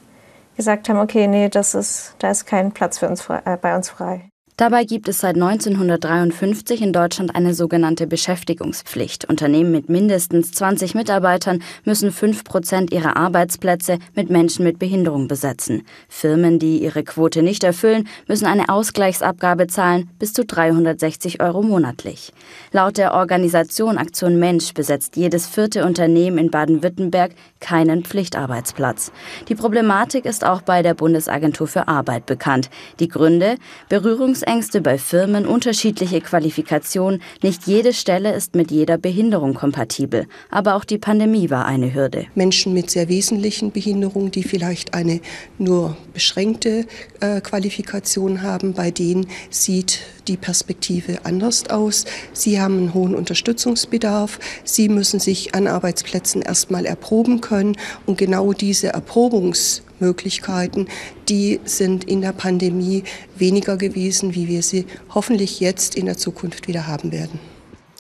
gesagt 0.57 0.89
haben, 0.89 0.99
okay, 0.99 1.27
nee, 1.27 1.49
das 1.49 1.75
ist, 1.75 2.15
da 2.19 2.31
ist 2.31 2.47
kein 2.47 2.73
Platz 2.73 2.99
für 2.99 3.09
uns 3.09 3.29
äh, 3.29 3.59
bei 3.61 3.75
uns 3.77 3.91
frei. 3.91 4.31
Dabei 4.57 4.85
gibt 4.85 5.09
es 5.09 5.19
seit 5.19 5.35
1953 5.35 6.81
in 6.81 6.93
Deutschland 6.93 7.35
eine 7.35 7.55
sogenannte 7.55 8.07
Beschäftigungspflicht. 8.07 9.25
Unternehmen 9.25 9.73
mit 9.73 9.89
mindestens 9.89 10.53
20 10.53 10.95
Mitarbeitern 10.95 11.61
müssen 11.85 12.13
5 12.13 12.45
Prozent 12.45 12.93
ihrer 12.93 13.17
Arbeitsplätze 13.17 13.99
mit 14.15 14.31
Menschen 14.31 14.65
mit 14.65 14.79
Behinderung 14.79 15.27
besetzen. 15.27 15.83
Firmen, 16.09 16.61
die 16.61 16.79
ihre 16.85 17.03
Quote 17.03 17.43
nicht 17.43 17.65
erfüllen, 17.65 18.07
müssen 18.29 18.47
eine 18.47 18.69
Ausgleichsabgabe 18.69 19.67
zahlen 19.67 20.09
bis 20.21 20.33
zu 20.33 20.45
360 20.45 21.43
Euro 21.43 21.61
monatlich. 21.61 22.33
Laut 22.71 22.97
der 22.97 23.15
Organisation 23.15 23.99
Aktion 23.99 24.39
Mensch 24.39 24.73
besetzt 24.73 25.17
jedes 25.17 25.49
vierte 25.49 25.85
Unternehmen 25.85 26.39
in 26.39 26.53
Baden-Württemberg 26.53 27.33
keinen 27.59 28.05
Pflichtarbeitsplatz. 28.05 29.11
Die 29.49 29.57
Problematik 29.57 30.25
ist 30.27 30.45
auch 30.45 30.63
bei 30.63 30.83
der 30.83 30.95
Bundesagentur 30.95 31.67
für 31.67 31.89
Arbeit 31.89 32.27
bekannt. 32.27 32.71
Die 33.01 33.09
Gründe 33.09 33.57
Berührungs 33.89 34.44
Berührungsängste 34.45 34.83
bei 34.83 34.99
Firmen, 34.99 35.47
unterschiedliche 35.47 36.21
Qualifikationen. 36.21 37.23
Nicht 37.43 37.67
jede 37.67 37.95
Stelle 37.95 38.35
ist 38.35 38.55
mit 38.55 38.71
jeder 38.71 38.99
Behinderung 38.99 39.55
kompatibel. 39.55 40.27
Aber 40.51 40.75
auch 40.75 40.85
die 40.85 40.99
Pandemie 40.99 41.49
war 41.49 41.65
eine 41.65 41.95
Hürde. 41.95 42.27
Menschen 42.35 42.75
mit 42.75 42.91
sehr 42.91 43.09
wesentlichen 43.09 43.73
Behinderungen, 43.73 44.31
die 44.31 44.43
vielleicht 44.43 44.93
eine 44.93 45.21
nur 45.59 45.97
beschränkte 46.13 46.87
äh, 47.21 47.41
Qualifikation 47.41 48.43
haben, 48.43 48.75
bei 48.75 48.91
denen 48.91 49.27
sieht 49.49 50.01
die 50.29 50.37
Perspektive 50.37 51.25
anders 51.25 51.71
aus. 51.71 52.05
Sie 52.33 52.61
haben 52.61 52.79
einen 52.79 52.95
hohen 52.95 53.15
Unterstützungsbedarf. 53.15 54.39
Sie 54.63 54.89
müssen 54.89 55.21
sich 55.21 55.55
an 55.55 55.67
Arbeitsplätzen 55.67 56.43
erstmal 56.43 56.85
erproben 56.85 57.41
können. 57.41 57.77
Und 58.07 58.19
genau 58.19 58.53
diese 58.53 58.89
Erprobungs 58.89 59.83
Möglichkeiten, 60.05 60.89
die 61.29 61.61
sind 61.65 62.05
in 62.05 62.21
der 62.21 62.33
Pandemie 62.33 63.05
weniger 63.37 63.77
gewesen, 63.77 64.35
wie 64.35 64.49
wir 64.49 64.63
sie 64.63 64.87
hoffentlich 65.15 65.61
jetzt 65.61 65.97
in 65.97 66.07
der 66.07 66.19
Zukunft 66.19 66.69
wieder 66.69 66.87
haben 66.87 67.11
werden. 67.11 67.41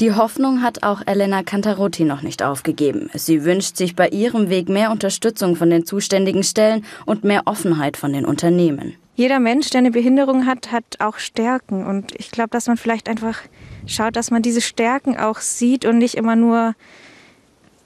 Die 0.01 0.13
Hoffnung 0.13 0.61
hat 0.61 0.83
auch 0.83 1.03
Elena 1.07 1.45
Cantarotti 1.45 2.05
noch 2.05 2.23
nicht 2.23 2.43
aufgegeben. 2.43 3.11
Sie 3.15 3.45
wünscht 3.45 3.77
sich 3.77 3.95
bei 3.95 4.09
ihrem 4.09 4.51
Weg 4.51 4.69
mehr 4.69 4.91
Unterstützung 4.91 5.55
von 5.55 5.71
den 5.71 5.87
zuständigen 5.87 6.43
Stellen 6.43 6.85
und 7.07 7.23
mehr 7.23 7.43
Offenheit 7.47 7.97
von 7.97 8.13
den 8.13 8.25
Unternehmen. 8.25 8.97
Jeder 9.15 9.39
Mensch, 9.39 9.71
der 9.71 9.79
eine 9.79 9.93
Behinderung 9.93 10.47
hat, 10.47 10.73
hat 10.73 10.85
auch 10.99 11.19
Stärken. 11.19 11.87
Und 11.87 12.13
ich 12.19 12.33
glaube, 12.33 12.51
dass 12.51 12.67
man 12.67 12.77
vielleicht 12.77 13.09
einfach 13.09 13.39
schaut, 13.87 14.17
dass 14.17 14.33
man 14.33 14.43
diese 14.43 14.61
Stärken 14.61 15.17
auch 15.17 15.39
sieht 15.39 15.85
und 15.85 15.99
nicht 15.99 16.17
immer 16.17 16.35
nur 16.35 16.75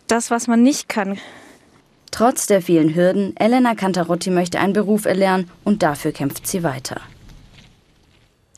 das, 0.07 0.31
was 0.31 0.47
man 0.47 0.63
nicht 0.63 0.89
kann. 0.89 1.19
Trotz 2.19 2.49
der 2.49 2.61
vielen 2.63 2.97
Hürden, 2.97 3.37
Elena 3.37 3.77
Cantarotti 3.77 4.31
möchte 4.31 4.59
einen 4.59 4.73
Beruf 4.73 5.05
erlernen 5.05 5.49
und 5.63 5.85
dafür 5.85 6.11
kämpft 6.11 6.49
sie 6.49 6.65
weiter. 6.65 7.01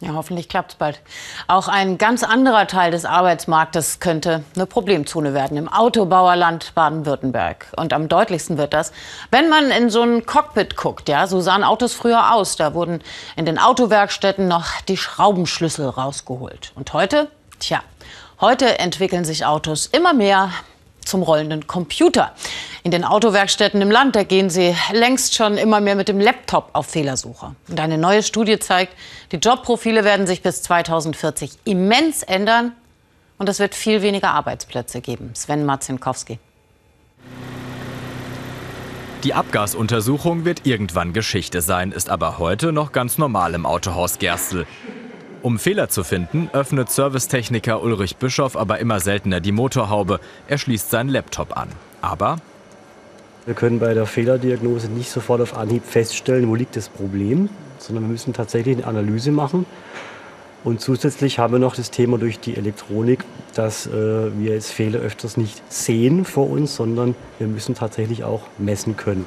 Ja, 0.00 0.14
hoffentlich 0.14 0.48
klappt 0.48 0.72
es 0.72 0.76
bald. 0.78 1.02
Auch 1.46 1.68
ein 1.68 1.98
ganz 1.98 2.22
anderer 2.22 2.66
Teil 2.66 2.90
des 2.90 3.04
Arbeitsmarktes 3.04 4.00
könnte 4.00 4.44
eine 4.56 4.64
Problemzone 4.64 5.34
werden 5.34 5.58
im 5.58 5.68
Autobauerland 5.68 6.74
Baden-Württemberg. 6.74 7.66
Und 7.76 7.92
am 7.92 8.08
deutlichsten 8.08 8.56
wird 8.56 8.72
das, 8.72 8.92
wenn 9.30 9.50
man 9.50 9.70
in 9.70 9.90
so 9.90 10.00
ein 10.04 10.24
Cockpit 10.24 10.74
guckt. 10.76 11.10
Ja, 11.10 11.26
so 11.26 11.42
sahen 11.42 11.62
Autos 11.62 11.92
früher 11.92 12.32
aus. 12.32 12.56
Da 12.56 12.72
wurden 12.72 13.02
in 13.36 13.44
den 13.44 13.58
Autowerkstätten 13.58 14.48
noch 14.48 14.80
die 14.88 14.96
Schraubenschlüssel 14.96 15.86
rausgeholt. 15.86 16.72
Und 16.76 16.94
heute? 16.94 17.30
Tja, 17.58 17.82
heute 18.40 18.78
entwickeln 18.78 19.26
sich 19.26 19.44
Autos 19.44 19.84
immer 19.84 20.14
mehr 20.14 20.50
zum 21.04 21.22
rollenden 21.22 21.66
Computer. 21.66 22.32
In 22.82 22.90
den 22.90 23.04
Autowerkstätten 23.04 23.80
im 23.82 23.90
Land, 23.90 24.16
da 24.16 24.22
gehen 24.22 24.50
sie 24.50 24.74
längst 24.92 25.34
schon 25.34 25.56
immer 25.56 25.80
mehr 25.80 25.96
mit 25.96 26.08
dem 26.08 26.20
Laptop 26.20 26.70
auf 26.72 26.86
Fehlersuche. 26.86 27.54
Und 27.68 27.80
eine 27.80 27.98
neue 27.98 28.22
Studie 28.22 28.58
zeigt, 28.58 28.94
die 29.32 29.36
Jobprofile 29.36 30.04
werden 30.04 30.26
sich 30.26 30.42
bis 30.42 30.62
2040 30.62 31.50
immens 31.64 32.22
ändern 32.22 32.72
und 33.38 33.48
es 33.48 33.58
wird 33.58 33.74
viel 33.74 34.02
weniger 34.02 34.30
Arbeitsplätze 34.32 35.00
geben. 35.00 35.30
Sven 35.34 35.64
Marzinkowski. 35.64 36.38
Die 39.24 39.34
Abgasuntersuchung 39.34 40.46
wird 40.46 40.66
irgendwann 40.66 41.12
Geschichte 41.12 41.60
sein, 41.60 41.92
ist 41.92 42.08
aber 42.08 42.38
heute 42.38 42.72
noch 42.72 42.92
ganz 42.92 43.18
normal 43.18 43.52
im 43.52 43.66
Autohaus 43.66 44.18
Gerstl. 44.18 44.66
Um 45.42 45.58
Fehler 45.58 45.88
zu 45.88 46.04
finden, 46.04 46.50
öffnet 46.52 46.90
Servicetechniker 46.90 47.82
Ulrich 47.82 48.16
Bischoff 48.16 48.56
aber 48.56 48.78
immer 48.78 49.00
seltener 49.00 49.40
die 49.40 49.52
Motorhaube. 49.52 50.20
Er 50.48 50.58
schließt 50.58 50.90
seinen 50.90 51.08
Laptop 51.08 51.56
an. 51.56 51.70
Aber 52.02 52.36
wir 53.46 53.54
können 53.54 53.78
bei 53.78 53.94
der 53.94 54.04
Fehlerdiagnose 54.04 54.90
nicht 54.90 55.10
sofort 55.10 55.40
auf 55.40 55.56
Anhieb 55.56 55.84
feststellen, 55.86 56.48
wo 56.48 56.54
liegt 56.54 56.76
das 56.76 56.90
Problem, 56.90 57.48
sondern 57.78 58.04
wir 58.04 58.10
müssen 58.10 58.34
tatsächlich 58.34 58.76
eine 58.76 58.86
Analyse 58.86 59.32
machen. 59.32 59.64
Und 60.62 60.82
zusätzlich 60.82 61.38
haben 61.38 61.54
wir 61.54 61.58
noch 61.58 61.74
das 61.74 61.90
Thema 61.90 62.18
durch 62.18 62.38
die 62.38 62.56
Elektronik, 62.56 63.24
dass 63.54 63.86
äh, 63.86 63.90
wir 63.92 64.52
jetzt 64.52 64.72
Fehler 64.72 65.00
öfters 65.00 65.38
nicht 65.38 65.62
sehen 65.72 66.26
vor 66.26 66.50
uns, 66.50 66.76
sondern 66.76 67.14
wir 67.38 67.46
müssen 67.46 67.74
tatsächlich 67.74 68.24
auch 68.24 68.42
messen 68.58 68.98
können. 68.98 69.26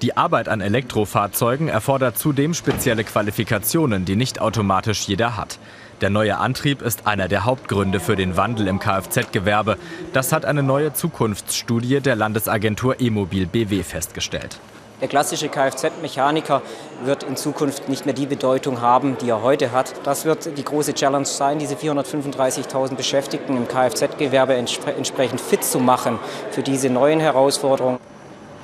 Die 0.00 0.16
Arbeit 0.16 0.48
an 0.48 0.60
Elektrofahrzeugen 0.60 1.66
erfordert 1.68 2.16
zudem 2.16 2.54
spezielle 2.54 3.02
Qualifikationen, 3.02 4.04
die 4.04 4.14
nicht 4.14 4.40
automatisch 4.40 5.08
jeder 5.08 5.36
hat. 5.36 5.58
Der 6.00 6.08
neue 6.08 6.38
Antrieb 6.38 6.82
ist 6.82 7.08
einer 7.08 7.26
der 7.26 7.44
Hauptgründe 7.44 7.98
für 7.98 8.14
den 8.14 8.36
Wandel 8.36 8.68
im 8.68 8.78
Kfz-Gewerbe. 8.78 9.76
Das 10.12 10.32
hat 10.32 10.44
eine 10.44 10.62
neue 10.62 10.92
Zukunftsstudie 10.92 11.98
der 11.98 12.14
Landesagentur 12.14 13.00
E-Mobil 13.00 13.46
BW 13.46 13.82
festgestellt. 13.82 14.60
Der 15.00 15.08
klassische 15.08 15.48
Kfz-Mechaniker 15.48 16.62
wird 17.02 17.24
in 17.24 17.36
Zukunft 17.36 17.88
nicht 17.88 18.04
mehr 18.04 18.14
die 18.14 18.26
Bedeutung 18.26 18.80
haben, 18.80 19.16
die 19.20 19.28
er 19.30 19.42
heute 19.42 19.72
hat. 19.72 19.94
Das 20.04 20.24
wird 20.24 20.56
die 20.56 20.64
große 20.64 20.94
Challenge 20.94 21.26
sein, 21.26 21.58
diese 21.58 21.74
435.000 21.74 22.94
Beschäftigten 22.94 23.56
im 23.56 23.66
Kfz-Gewerbe 23.66 24.54
entsprechend 24.54 25.40
fit 25.40 25.64
zu 25.64 25.80
machen 25.80 26.20
für 26.52 26.62
diese 26.62 26.88
neuen 26.88 27.18
Herausforderungen. 27.18 27.98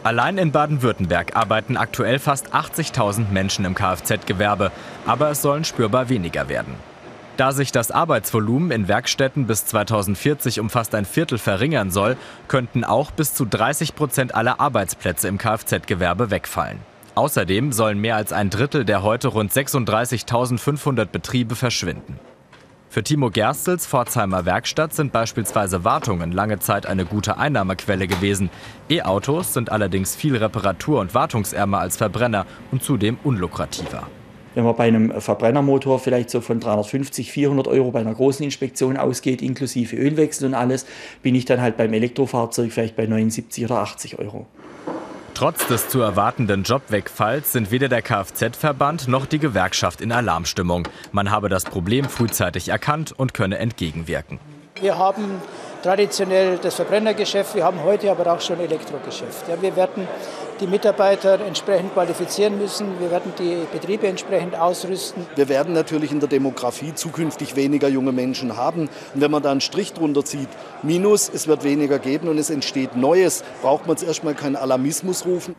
Allein 0.05 0.37
in 0.37 0.53
Baden-Württemberg 0.53 1.35
arbeiten 1.35 1.79
aktuell 1.79 2.19
fast 2.19 2.55
80.000 2.55 3.31
Menschen 3.31 3.64
im 3.64 3.75
Kfz-Gewerbe, 3.75 4.71
aber 5.07 5.31
es 5.31 5.40
sollen 5.40 5.64
spürbar 5.64 6.11
weniger 6.11 6.51
werden. 6.51 6.75
Da 7.38 7.53
sich 7.53 7.73
das 7.73 7.90
Arbeitsvolumen 7.90 8.71
in 8.71 8.87
Werkstätten 8.87 9.47
bis 9.47 9.64
2040 9.64 10.61
um 10.61 10.69
fast 10.69 10.95
ein 10.95 11.07
Viertel 11.07 11.38
verringern 11.38 11.90
soll, 11.90 12.19
könnten 12.49 12.85
auch 12.85 13.12
bis 13.12 13.33
zu 13.33 13.47
30 13.47 13.95
Prozent 13.95 14.35
aller 14.35 14.61
Arbeitsplätze 14.61 15.27
im 15.27 15.38
Kfz-Gewerbe 15.38 16.31
wegfallen. 16.31 16.81
Außerdem 17.14 17.73
sollen 17.73 17.99
mehr 17.99 18.17
als 18.17 18.31
ein 18.35 18.51
Drittel 18.51 18.85
der 18.85 19.03
heute 19.03 19.29
rund 19.29 19.53
36.500 19.53 21.07
Betriebe 21.07 21.57
verschwinden. 21.57 22.21
Für 22.94 23.02
Timo 23.02 23.28
Gerstels 23.28 23.88
Pforzheimer 23.88 24.44
Werkstatt 24.44 24.94
sind 24.94 25.11
beispielsweise 25.11 25.83
Wartungen 25.83 26.30
lange 26.30 26.61
Zeit 26.61 26.87
eine 26.87 27.04
gute 27.04 27.38
Einnahmequelle 27.38 28.07
gewesen. 28.07 28.50
E-Autos 28.88 29.52
sind 29.52 29.72
allerdings 29.72 30.14
viel 30.14 30.37
reparatur- 30.37 31.00
und 31.00 31.12
wartungsärmer 31.12 31.80
als 31.80 31.96
Verbrenner 31.96 32.46
und 32.70 32.85
zudem 32.85 33.18
unlukrativer. 33.24 34.07
Wenn 34.54 34.62
man 34.62 34.76
bei 34.76 34.85
einem 34.85 35.20
Verbrennermotor 35.20 35.98
vielleicht 35.98 36.30
so 36.30 36.40
von 36.40 36.61
350, 36.61 37.33
400 37.33 37.66
Euro 37.66 37.90
bei 37.90 37.98
einer 37.98 38.14
großen 38.14 38.44
Inspektion 38.44 38.96
ausgeht, 38.96 39.42
inklusive 39.42 39.96
Ölwechsel 39.96 40.46
und 40.46 40.54
alles, 40.54 40.87
bin 41.20 41.35
ich 41.35 41.46
dann 41.46 41.61
halt 41.61 41.76
beim 41.76 41.92
Elektrofahrzeug 41.92 42.70
vielleicht 42.70 42.94
bei 42.94 43.07
79 43.07 43.64
oder 43.64 43.78
80 43.78 44.20
Euro. 44.20 44.46
Trotz 45.35 45.66
des 45.66 45.88
zu 45.88 46.01
erwartenden 46.01 46.62
Jobwegfalls 46.62 47.51
sind 47.51 47.73
weder 47.73 47.88
der 47.88 48.03
Kfz-Verband 48.03 49.09
noch 49.09 49.27
die 49.27 49.40
Gewerkschaft 49.40 50.01
in 50.01 50.12
Alarmstimmung. 50.12 50.87
Man 51.11 51.33
habe 51.33 51.49
das 51.49 51.64
Problem 51.64 52.05
frühzeitig 52.05 52.68
erkannt 52.68 53.11
und 53.11 53.35
könne 53.35 53.59
entgegenwirken. 53.59 54.38
Wir 54.81 54.97
haben 54.97 55.42
traditionell 55.85 56.57
das 56.57 56.77
Verbrennergeschäft, 56.77 57.55
wir 57.55 57.62
haben 57.62 57.83
heute 57.85 58.11
aber 58.11 58.33
auch 58.33 58.40
schon 58.40 58.59
Elektrogeschäft. 58.59 59.47
Ja, 59.49 59.61
wir 59.61 59.77
werden 59.77 60.09
die 60.59 60.66
Mitarbeiter 60.66 61.38
entsprechend 61.40 61.92
qualifizieren 61.92 62.57
müssen. 62.57 62.99
Wir 63.01 63.11
werden 63.11 63.35
die 63.38 63.66
Betriebe 63.70 64.07
entsprechend 64.07 64.57
ausrüsten. 64.57 65.27
Wir 65.37 65.51
werden 65.51 65.75
natürlich 65.75 66.11
in 66.11 66.20
der 66.20 66.29
Demografie 66.31 66.94
zukünftig 66.94 67.55
weniger 67.55 67.88
junge 67.88 68.12
Menschen 68.12 68.57
haben. 68.57 68.88
Und 69.14 69.20
wenn 69.20 69.31
man 69.31 69.42
da 69.42 69.51
einen 69.51 69.61
Strich 69.61 69.92
drunter 69.92 70.25
zieht, 70.25 70.49
minus, 70.83 71.29
es 71.29 71.49
wird 71.49 71.64
weniger 71.64 71.99
geben 71.99 72.29
und 72.29 72.38
es 72.38 72.49
entsteht 72.49 72.97
Neues, 72.97 73.44
braucht 73.61 73.87
man 73.87 73.97
jetzt 73.97 74.07
erstmal 74.07 74.35
keinen 74.35 74.57
Alarmismus 74.57 75.27
rufen. 75.27 75.55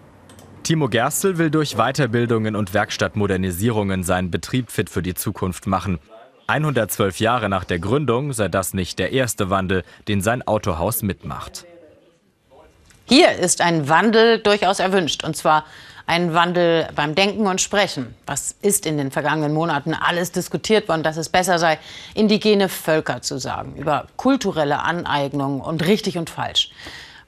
Timo 0.64 0.90
Gerstl 0.90 1.38
will 1.38 1.52
durch 1.52 1.76
Weiterbildungen 1.76 2.56
und 2.56 2.74
Werkstattmodernisierungen 2.74 4.02
seinen 4.02 4.32
Betrieb 4.32 4.72
fit 4.72 4.90
für 4.90 5.04
die 5.04 5.14
Zukunft 5.14 5.68
machen. 5.68 6.00
112 6.48 7.20
Jahre 7.20 7.50
nach 7.50 7.64
der 7.64 7.80
Gründung 7.80 8.32
sei 8.34 8.48
das 8.48 8.74
nicht 8.74 9.00
der 9.00 9.12
erste 9.12 9.50
Wandel, 9.50 9.84
den 10.08 10.22
sein 10.22 10.48
Autohaus 10.48 11.02
mitmacht. 11.02 11.66
Hier 13.08 13.32
ist 13.32 13.62
ein 13.62 13.90
Wandel 13.90 14.40
durchaus 14.40 14.80
erwünscht, 14.80 15.24
und 15.24 15.36
zwar 15.36 15.66
ein 16.08 16.34
Wandel 16.34 16.88
beim 16.96 17.16
Denken 17.16 17.48
und 17.48 17.62
Sprechen. 17.62 18.16
Was 18.28 18.56
ist 18.62 18.86
in 18.86 18.98
den 18.98 19.12
vergangenen 19.12 19.54
Monaten 19.54 19.94
alles 19.94 20.32
diskutiert 20.32 20.88
worden, 20.88 21.04
dass 21.04 21.18
es 21.18 21.30
besser 21.30 21.58
sei, 21.58 21.80
indigene 22.14 22.70
Völker 22.70 23.22
zu 23.22 23.40
sagen, 23.40 23.76
über 23.76 24.08
kulturelle 24.16 24.80
Aneignung 24.80 25.62
und 25.62 25.86
richtig 25.86 26.18
und 26.18 26.30
falsch. 26.30 26.70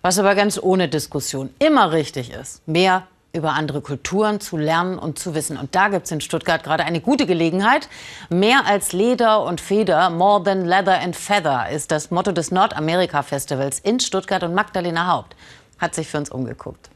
Was 0.01 0.19
aber 0.19 0.35
ganz 0.35 0.59
ohne 0.61 0.89
Diskussion 0.89 1.49
immer 1.57 1.91
richtig 1.91 2.31
ist, 2.31 2.67
mehr 2.67 3.07
über 3.37 3.53
andere 3.53 3.81
Kulturen 3.81 4.39
zu 4.39 4.57
lernen 4.57 4.99
und 4.99 5.17
zu 5.19 5.33
wissen. 5.35 5.57
Und 5.57 5.75
da 5.75 5.87
gibt 5.87 6.05
es 6.05 6.11
in 6.11 6.21
Stuttgart 6.21 6.63
gerade 6.63 6.83
eine 6.83 6.99
gute 6.99 7.25
Gelegenheit. 7.25 7.87
Mehr 8.29 8.65
als 8.65 8.91
Leder 8.91 9.43
und 9.43 9.61
Feder, 9.61 10.09
more 10.09 10.43
than 10.43 10.65
leather 10.65 10.99
and 10.99 11.15
feather, 11.15 11.69
ist 11.69 11.91
das 11.91 12.11
Motto 12.11 12.31
des 12.31 12.51
Nordamerika-Festivals 12.51 13.79
in 13.79 13.99
Stuttgart 13.99 14.43
und 14.43 14.53
Magdalena 14.53 15.07
Haupt 15.07 15.35
hat 15.79 15.95
sich 15.95 16.07
für 16.07 16.17
uns 16.17 16.29
umgeguckt. 16.29 16.89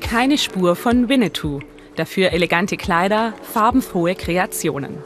Keine 0.00 0.38
Spur 0.38 0.76
von 0.76 1.08
Winnetou, 1.08 1.60
dafür 1.96 2.32
elegante 2.32 2.76
Kleider, 2.76 3.32
farbenfrohe 3.42 4.14
Kreationen. 4.14 4.98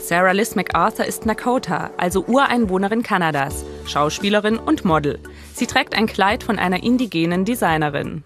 Sarah 0.00 0.32
Liz 0.32 0.54
MacArthur 0.54 1.04
ist 1.04 1.26
Nakota, 1.26 1.90
also 1.96 2.24
Ureinwohnerin 2.26 3.02
Kanadas, 3.02 3.64
Schauspielerin 3.86 4.56
und 4.58 4.84
Model. 4.84 5.18
Sie 5.56 5.66
trägt 5.66 5.96
ein 5.96 6.06
Kleid 6.06 6.42
von 6.42 6.58
einer 6.58 6.82
indigenen 6.82 7.46
Designerin. 7.46 8.24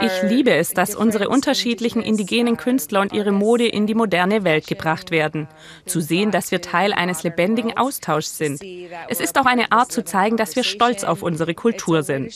Ich 0.00 0.22
liebe 0.22 0.54
es, 0.54 0.72
dass 0.72 0.94
unsere 0.94 1.28
unterschiedlichen 1.28 2.00
indigenen 2.00 2.56
Künstler 2.56 3.02
und 3.02 3.12
ihre 3.12 3.32
Mode 3.32 3.66
in 3.68 3.86
die 3.86 3.94
moderne 3.94 4.44
Welt 4.44 4.66
gebracht 4.66 5.10
werden. 5.10 5.46
Zu 5.84 6.00
sehen, 6.00 6.30
dass 6.30 6.50
wir 6.52 6.62
Teil 6.62 6.94
eines 6.94 7.22
lebendigen 7.22 7.76
Austauschs 7.76 8.38
sind. 8.38 8.62
Es 9.08 9.20
ist 9.20 9.38
auch 9.38 9.44
eine 9.46 9.72
Art 9.72 9.92
zu 9.92 10.04
zeigen, 10.04 10.38
dass 10.38 10.56
wir 10.56 10.64
stolz 10.64 11.04
auf 11.04 11.22
unsere 11.22 11.52
Kultur 11.52 12.02
sind. 12.02 12.32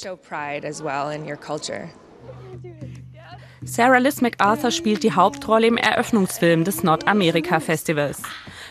Sarah 3.64 3.98
Liz 3.98 4.20
MacArthur 4.20 4.70
spielt 4.72 5.04
die 5.04 5.12
Hauptrolle 5.12 5.68
im 5.68 5.78
Eröffnungsfilm 5.78 6.64
des 6.64 6.82
Nordamerika-Festivals. 6.82 8.20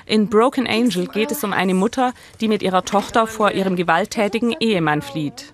In 0.06 0.30
Broken 0.30 0.68
Angel 0.68 1.08
geht 1.08 1.32
es 1.32 1.44
um 1.44 1.54
eine 1.54 1.74
Mutter, 1.74 2.14
die 2.40 2.48
mit 2.48 2.64
ihrer 2.64 2.84
Tochter 2.84 3.28
vor 3.28 3.52
ihrem 3.52 3.76
gewalttätigen 3.76 4.56
Ehemann 4.60 5.02
flieht. 5.02 5.54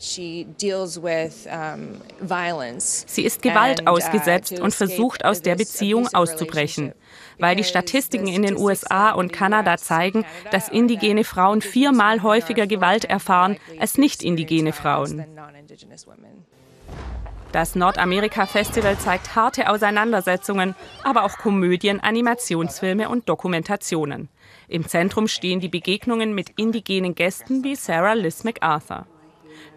Sie 0.00 0.46
ist 3.24 3.42
Gewalt 3.42 3.82
uh, 3.82 3.86
ausgesetzt 3.86 4.60
und 4.60 4.72
versucht 4.72 5.24
aus 5.24 5.42
der 5.42 5.56
Beziehung 5.56 6.06
auszubrechen, 6.14 6.92
weil 7.38 7.56
die 7.56 7.64
Statistiken 7.64 8.28
in 8.28 8.42
den 8.42 8.56
USA 8.56 9.10
und 9.10 9.32
Kanada 9.32 9.76
zeigen, 9.76 10.24
dass 10.52 10.68
indigene 10.68 11.24
Frauen 11.24 11.62
viermal 11.62 12.22
häufiger 12.22 12.68
Gewalt 12.68 13.06
erfahren 13.06 13.56
als 13.80 13.98
nicht 13.98 14.22
indigene 14.22 14.72
Frauen. 14.72 15.24
Das 17.52 17.74
Nordamerika-Festival 17.74 18.98
zeigt 18.98 19.34
harte 19.34 19.70
Auseinandersetzungen, 19.70 20.74
aber 21.02 21.24
auch 21.24 21.38
Komödien, 21.38 21.98
Animationsfilme 22.00 23.08
und 23.08 23.28
Dokumentationen. 23.28 24.28
Im 24.68 24.86
Zentrum 24.86 25.28
stehen 25.28 25.60
die 25.60 25.70
Begegnungen 25.70 26.34
mit 26.34 26.50
indigenen 26.56 27.14
Gästen 27.14 27.64
wie 27.64 27.74
Sarah 27.74 28.12
Liz 28.12 28.44
MacArthur. 28.44 29.06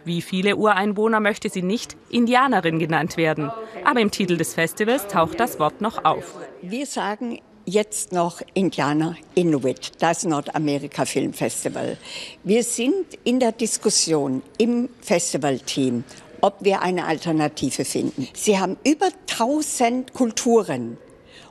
Wie 0.03 0.21
viele 0.21 0.57
Ureinwohner 0.57 1.21
möchte 1.21 1.49
sie 1.49 1.61
nicht 1.61 1.95
Indianerin 2.09 2.77
genannt 2.77 3.15
werden. 3.17 3.51
Aber 3.85 4.01
im 4.01 4.11
Titel 4.11 4.35
des 4.35 4.53
Festivals 4.53 5.07
taucht 5.07 5.39
das 5.39 5.57
Wort 5.59 5.79
noch 5.79 6.03
auf. 6.03 6.35
Wir 6.61 6.85
sagen 6.85 7.39
jetzt 7.65 8.11
noch 8.11 8.41
Indianer 8.53 9.15
Inuit, 9.35 9.91
das 9.99 10.25
Nordamerika 10.25 11.05
Filmfestival. 11.05 11.97
Wir 12.43 12.63
sind 12.63 13.05
in 13.23 13.39
der 13.39 13.51
Diskussion 13.51 14.41
im 14.57 14.89
Festivalteam, 15.01 16.03
ob 16.41 16.63
wir 16.63 16.81
eine 16.81 17.05
Alternative 17.05 17.85
finden. 17.85 18.27
Sie 18.33 18.59
haben 18.59 18.77
über 18.83 19.07
1000 19.29 20.13
Kulturen 20.13 20.97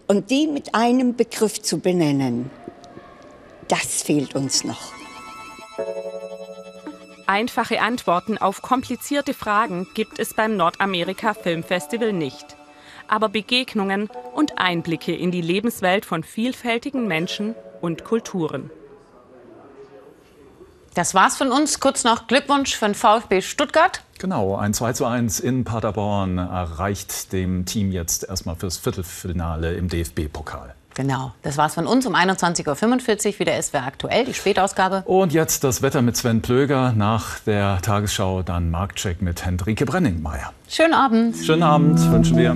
und 0.07 0.31
die 0.31 0.46
mit 0.46 0.74
einem 0.74 1.16
Begriff 1.16 1.62
zu 1.62 1.79
benennen, 1.79 2.50
das 3.68 4.03
fehlt 4.03 4.35
uns 4.35 4.64
noch. 4.64 4.92
Einfache 7.26 7.81
Antworten 7.81 8.38
auf 8.38 8.61
komplizierte 8.61 9.35
Fragen 9.35 9.87
gibt 9.94 10.18
es 10.18 10.35
beim 10.35 10.57
Nordamerika 10.57 11.33
Filmfestival 11.33 12.12
nicht. 12.12 12.57
Aber 13.07 13.29
Begegnungen 13.29 14.11
und 14.35 14.59
Einblicke 14.59 15.14
in 15.14 15.31
die 15.31 15.40
Lebenswelt 15.40 16.05
von 16.05 16.24
vielfältigen 16.24 17.07
Menschen 17.07 17.55
und 17.81 18.05
Kulturen. 18.05 18.70
Das 20.94 21.14
war's 21.14 21.37
von 21.37 21.53
uns. 21.53 21.79
Kurz 21.79 22.03
noch 22.03 22.26
Glückwunsch 22.26 22.76
von 22.76 22.96
VfB 22.96 23.42
Stuttgart. 23.42 24.03
Genau, 24.20 24.54
ein 24.54 24.74
2 24.74 24.92
zu 24.92 25.06
1 25.06 25.40
in 25.40 25.64
Paderborn 25.64 26.37
erreicht 26.37 27.33
dem 27.33 27.64
Team 27.64 27.90
jetzt 27.90 28.28
erstmal 28.28 28.54
fürs 28.54 28.76
Viertelfinale 28.76 29.72
im 29.72 29.88
DFB-Pokal. 29.88 30.74
Genau, 30.94 31.33
das 31.40 31.56
war's 31.56 31.72
von 31.72 31.87
uns 31.87 32.04
um 32.04 32.14
21.45 32.14 33.28
Uhr, 33.28 33.38
wieder 33.38 33.62
SWR 33.62 33.87
aktuell, 33.87 34.26
die 34.26 34.35
Spätausgabe. 34.35 35.04
Und 35.06 35.33
jetzt 35.33 35.64
das 35.64 35.80
Wetter 35.80 36.02
mit 36.02 36.18
Sven 36.18 36.42
Plöger, 36.42 36.92
nach 36.92 37.38
der 37.38 37.80
Tagesschau 37.80 38.42
dann 38.42 38.70
Marktcheck 38.70 39.22
mit 39.22 39.46
Hendrike 39.46 39.87
Brenningmeier. 39.87 40.52
Schönen 40.68 40.92
Abend. 40.92 41.37
Schönen 41.38 41.62
Abend 41.62 41.98
wünschen 42.12 42.37
wir. 42.37 42.54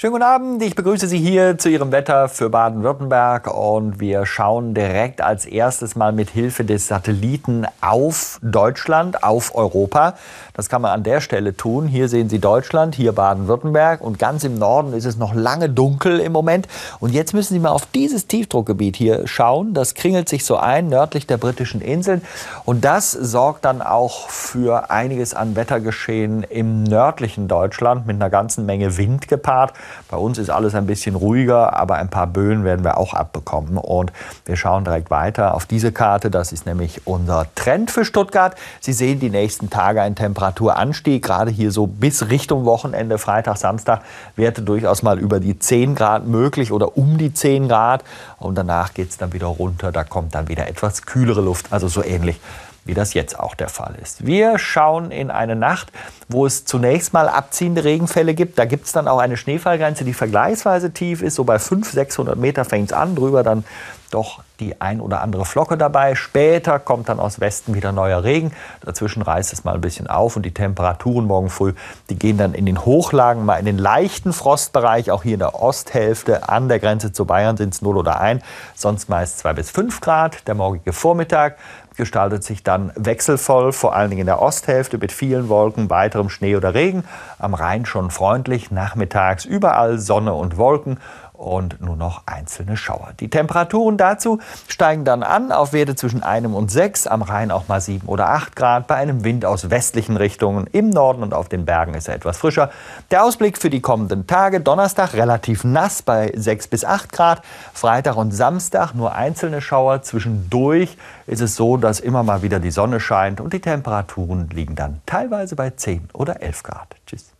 Schönen 0.00 0.12
guten 0.12 0.24
Abend, 0.24 0.62
ich 0.62 0.74
begrüße 0.74 1.06
Sie 1.08 1.18
hier 1.18 1.58
zu 1.58 1.68
Ihrem 1.68 1.92
Wetter 1.92 2.30
für 2.30 2.48
Baden-Württemberg 2.48 3.54
und 3.54 4.00
wir 4.00 4.24
schauen 4.24 4.72
direkt 4.72 5.20
als 5.20 5.44
erstes 5.44 5.94
mal 5.94 6.10
mit 6.10 6.30
Hilfe 6.30 6.64
des 6.64 6.88
Satelliten 6.88 7.66
auf 7.82 8.38
Deutschland, 8.40 9.22
auf 9.22 9.54
Europa. 9.54 10.14
Das 10.54 10.70
kann 10.70 10.80
man 10.80 10.92
an 10.92 11.02
der 11.02 11.20
Stelle 11.20 11.54
tun. 11.54 11.86
Hier 11.86 12.08
sehen 12.08 12.30
Sie 12.30 12.38
Deutschland, 12.38 12.94
hier 12.94 13.12
Baden-Württemberg 13.12 14.00
und 14.00 14.18
ganz 14.18 14.42
im 14.42 14.58
Norden 14.58 14.94
ist 14.94 15.04
es 15.04 15.18
noch 15.18 15.34
lange 15.34 15.68
dunkel 15.68 16.18
im 16.20 16.32
Moment. 16.32 16.66
Und 17.00 17.12
jetzt 17.12 17.34
müssen 17.34 17.52
Sie 17.52 17.60
mal 17.60 17.68
auf 17.68 17.84
dieses 17.84 18.26
Tiefdruckgebiet 18.26 18.96
hier 18.96 19.26
schauen. 19.26 19.74
Das 19.74 19.92
kringelt 19.92 20.30
sich 20.30 20.46
so 20.46 20.56
ein, 20.56 20.88
nördlich 20.88 21.26
der 21.26 21.36
britischen 21.36 21.82
Inseln 21.82 22.22
und 22.64 22.86
das 22.86 23.12
sorgt 23.12 23.66
dann 23.66 23.82
auch 23.82 24.30
für 24.30 24.90
einiges 24.90 25.34
an 25.34 25.56
Wettergeschehen 25.56 26.42
im 26.44 26.84
nördlichen 26.84 27.48
Deutschland 27.48 28.06
mit 28.06 28.16
einer 28.16 28.30
ganzen 28.30 28.64
Menge 28.64 28.96
Wind 28.96 29.28
gepaart. 29.28 29.74
Bei 30.08 30.16
uns 30.16 30.38
ist 30.38 30.50
alles 30.50 30.74
ein 30.74 30.86
bisschen 30.86 31.14
ruhiger, 31.14 31.76
aber 31.76 31.96
ein 31.96 32.08
paar 32.08 32.26
Böen 32.26 32.64
werden 32.64 32.84
wir 32.84 32.98
auch 32.98 33.14
abbekommen. 33.14 33.76
Und 33.76 34.12
wir 34.44 34.56
schauen 34.56 34.84
direkt 34.84 35.10
weiter 35.10 35.54
auf 35.54 35.66
diese 35.66 35.92
Karte. 35.92 36.30
Das 36.30 36.52
ist 36.52 36.66
nämlich 36.66 37.06
unser 37.06 37.46
Trend 37.54 37.90
für 37.90 38.04
Stuttgart. 38.04 38.54
Sie 38.80 38.92
sehen 38.92 39.20
die 39.20 39.30
nächsten 39.30 39.70
Tage 39.70 40.02
einen 40.02 40.16
Temperaturanstieg, 40.16 41.22
gerade 41.22 41.50
hier 41.50 41.70
so 41.70 41.86
bis 41.86 42.28
Richtung 42.30 42.64
Wochenende, 42.64 43.18
Freitag, 43.18 43.56
Samstag, 43.56 44.02
Werte 44.36 44.62
durchaus 44.62 45.02
mal 45.02 45.18
über 45.18 45.40
die 45.40 45.58
10 45.58 45.94
Grad 45.94 46.26
möglich 46.26 46.72
oder 46.72 46.96
um 46.96 47.18
die 47.18 47.32
10 47.32 47.68
Grad. 47.68 48.04
Und 48.38 48.56
danach 48.56 48.94
geht 48.94 49.10
es 49.10 49.18
dann 49.18 49.32
wieder 49.32 49.46
runter. 49.46 49.92
Da 49.92 50.04
kommt 50.04 50.34
dann 50.34 50.48
wieder 50.48 50.68
etwas 50.68 51.06
kühlere 51.06 51.40
Luft, 51.40 51.72
also 51.72 51.88
so 51.88 52.02
ähnlich 52.04 52.40
wie 52.84 52.94
das 52.94 53.14
jetzt 53.14 53.38
auch 53.38 53.54
der 53.54 53.68
Fall 53.68 53.94
ist. 54.02 54.26
Wir 54.26 54.58
schauen 54.58 55.10
in 55.10 55.30
eine 55.30 55.56
Nacht, 55.56 55.92
wo 56.28 56.46
es 56.46 56.64
zunächst 56.64 57.12
mal 57.12 57.28
abziehende 57.28 57.84
Regenfälle 57.84 58.34
gibt. 58.34 58.58
Da 58.58 58.64
gibt 58.64 58.86
es 58.86 58.92
dann 58.92 59.08
auch 59.08 59.18
eine 59.18 59.36
Schneefallgrenze, 59.36 60.04
die 60.04 60.14
vergleichsweise 60.14 60.92
tief 60.92 61.22
ist. 61.22 61.34
So 61.34 61.44
bei 61.44 61.58
500, 61.58 61.92
600 61.92 62.38
Meter 62.38 62.64
fängt 62.64 62.90
es 62.90 62.96
an, 62.96 63.14
drüber 63.14 63.42
dann 63.42 63.64
doch 64.10 64.42
die 64.60 64.80
ein 64.80 65.00
oder 65.00 65.22
andere 65.22 65.44
Flocke 65.44 65.78
dabei. 65.78 66.14
Später 66.14 66.78
kommt 66.78 67.08
dann 67.08 67.18
aus 67.18 67.40
Westen 67.40 67.74
wieder 67.74 67.92
neuer 67.92 68.22
Regen. 68.22 68.52
Dazwischen 68.84 69.22
reißt 69.22 69.52
es 69.52 69.64
mal 69.64 69.74
ein 69.74 69.80
bisschen 69.80 70.06
auf 70.06 70.36
und 70.36 70.42
die 70.42 70.54
Temperaturen 70.54 71.26
morgen 71.26 71.50
früh, 71.50 71.72
die 72.10 72.18
gehen 72.18 72.36
dann 72.36 72.54
in 72.54 72.66
den 72.66 72.84
Hochlagen 72.84 73.44
mal 73.44 73.56
in 73.56 73.64
den 73.64 73.78
leichten 73.78 74.32
Frostbereich. 74.32 75.10
Auch 75.10 75.22
hier 75.22 75.34
in 75.34 75.40
der 75.40 75.60
Osthälfte 75.60 76.48
an 76.48 76.68
der 76.68 76.78
Grenze 76.78 77.12
zu 77.12 77.24
Bayern 77.24 77.56
sind 77.56 77.74
es 77.74 77.82
0 77.82 77.96
oder 77.96 78.20
1, 78.20 78.42
sonst 78.74 79.08
meist 79.08 79.38
2 79.38 79.52
bis 79.54 79.70
5 79.70 80.00
Grad. 80.00 80.46
Der 80.46 80.54
morgige 80.54 80.92
Vormittag 80.92 81.56
gestaltet 81.96 82.44
sich 82.44 82.62
dann 82.62 82.92
wechselvoll, 82.96 83.72
vor 83.72 83.94
allen 83.94 84.10
Dingen 84.10 84.22
in 84.22 84.26
der 84.26 84.40
Osthälfte 84.40 84.96
mit 84.98 85.12
vielen 85.12 85.48
Wolken, 85.48 85.90
weiterem 85.90 86.30
Schnee 86.30 86.56
oder 86.56 86.72
Regen. 86.74 87.04
Am 87.38 87.54
Rhein 87.54 87.84
schon 87.84 88.10
freundlich, 88.10 88.70
nachmittags 88.70 89.44
überall 89.44 89.98
Sonne 89.98 90.32
und 90.32 90.56
Wolken 90.56 90.98
und 91.40 91.80
nur 91.80 91.96
noch 91.96 92.22
einzelne 92.26 92.76
Schauer. 92.76 93.12
Die 93.18 93.30
Temperaturen 93.30 93.96
dazu 93.96 94.40
steigen 94.68 95.04
dann 95.04 95.22
an 95.22 95.52
auf 95.52 95.72
Werte 95.72 95.96
zwischen 95.96 96.22
einem 96.22 96.54
und 96.54 96.70
sechs, 96.70 97.06
am 97.06 97.22
Rhein 97.22 97.50
auch 97.50 97.66
mal 97.66 97.80
sieben 97.80 98.06
oder 98.08 98.28
acht 98.28 98.54
Grad, 98.56 98.86
bei 98.86 98.96
einem 98.96 99.24
Wind 99.24 99.46
aus 99.46 99.70
westlichen 99.70 100.18
Richtungen. 100.18 100.66
Im 100.66 100.90
Norden 100.90 101.22
und 101.22 101.32
auf 101.32 101.48
den 101.48 101.64
Bergen 101.64 101.94
ist 101.94 102.08
er 102.08 102.14
etwas 102.14 102.36
frischer. 102.36 102.70
Der 103.10 103.24
Ausblick 103.24 103.56
für 103.56 103.70
die 103.70 103.80
kommenden 103.80 104.26
Tage, 104.26 104.60
Donnerstag 104.60 105.14
relativ 105.14 105.64
nass 105.64 106.02
bei 106.02 106.32
sechs 106.36 106.68
bis 106.68 106.84
acht 106.84 107.10
Grad, 107.10 107.42
Freitag 107.72 108.16
und 108.16 108.32
Samstag 108.32 108.92
nur 108.92 109.14
einzelne 109.14 109.62
Schauer. 109.62 110.02
Zwischendurch 110.02 110.98
ist 111.26 111.40
es 111.40 111.56
so, 111.56 111.78
dass 111.78 112.00
immer 112.00 112.22
mal 112.22 112.42
wieder 112.42 112.60
die 112.60 112.70
Sonne 112.70 113.00
scheint 113.00 113.40
und 113.40 113.54
die 113.54 113.60
Temperaturen 113.60 114.50
liegen 114.50 114.74
dann 114.74 115.00
teilweise 115.06 115.56
bei 115.56 115.70
zehn 115.70 116.08
oder 116.12 116.42
elf 116.42 116.62
Grad. 116.62 116.96
Tschüss. 117.06 117.32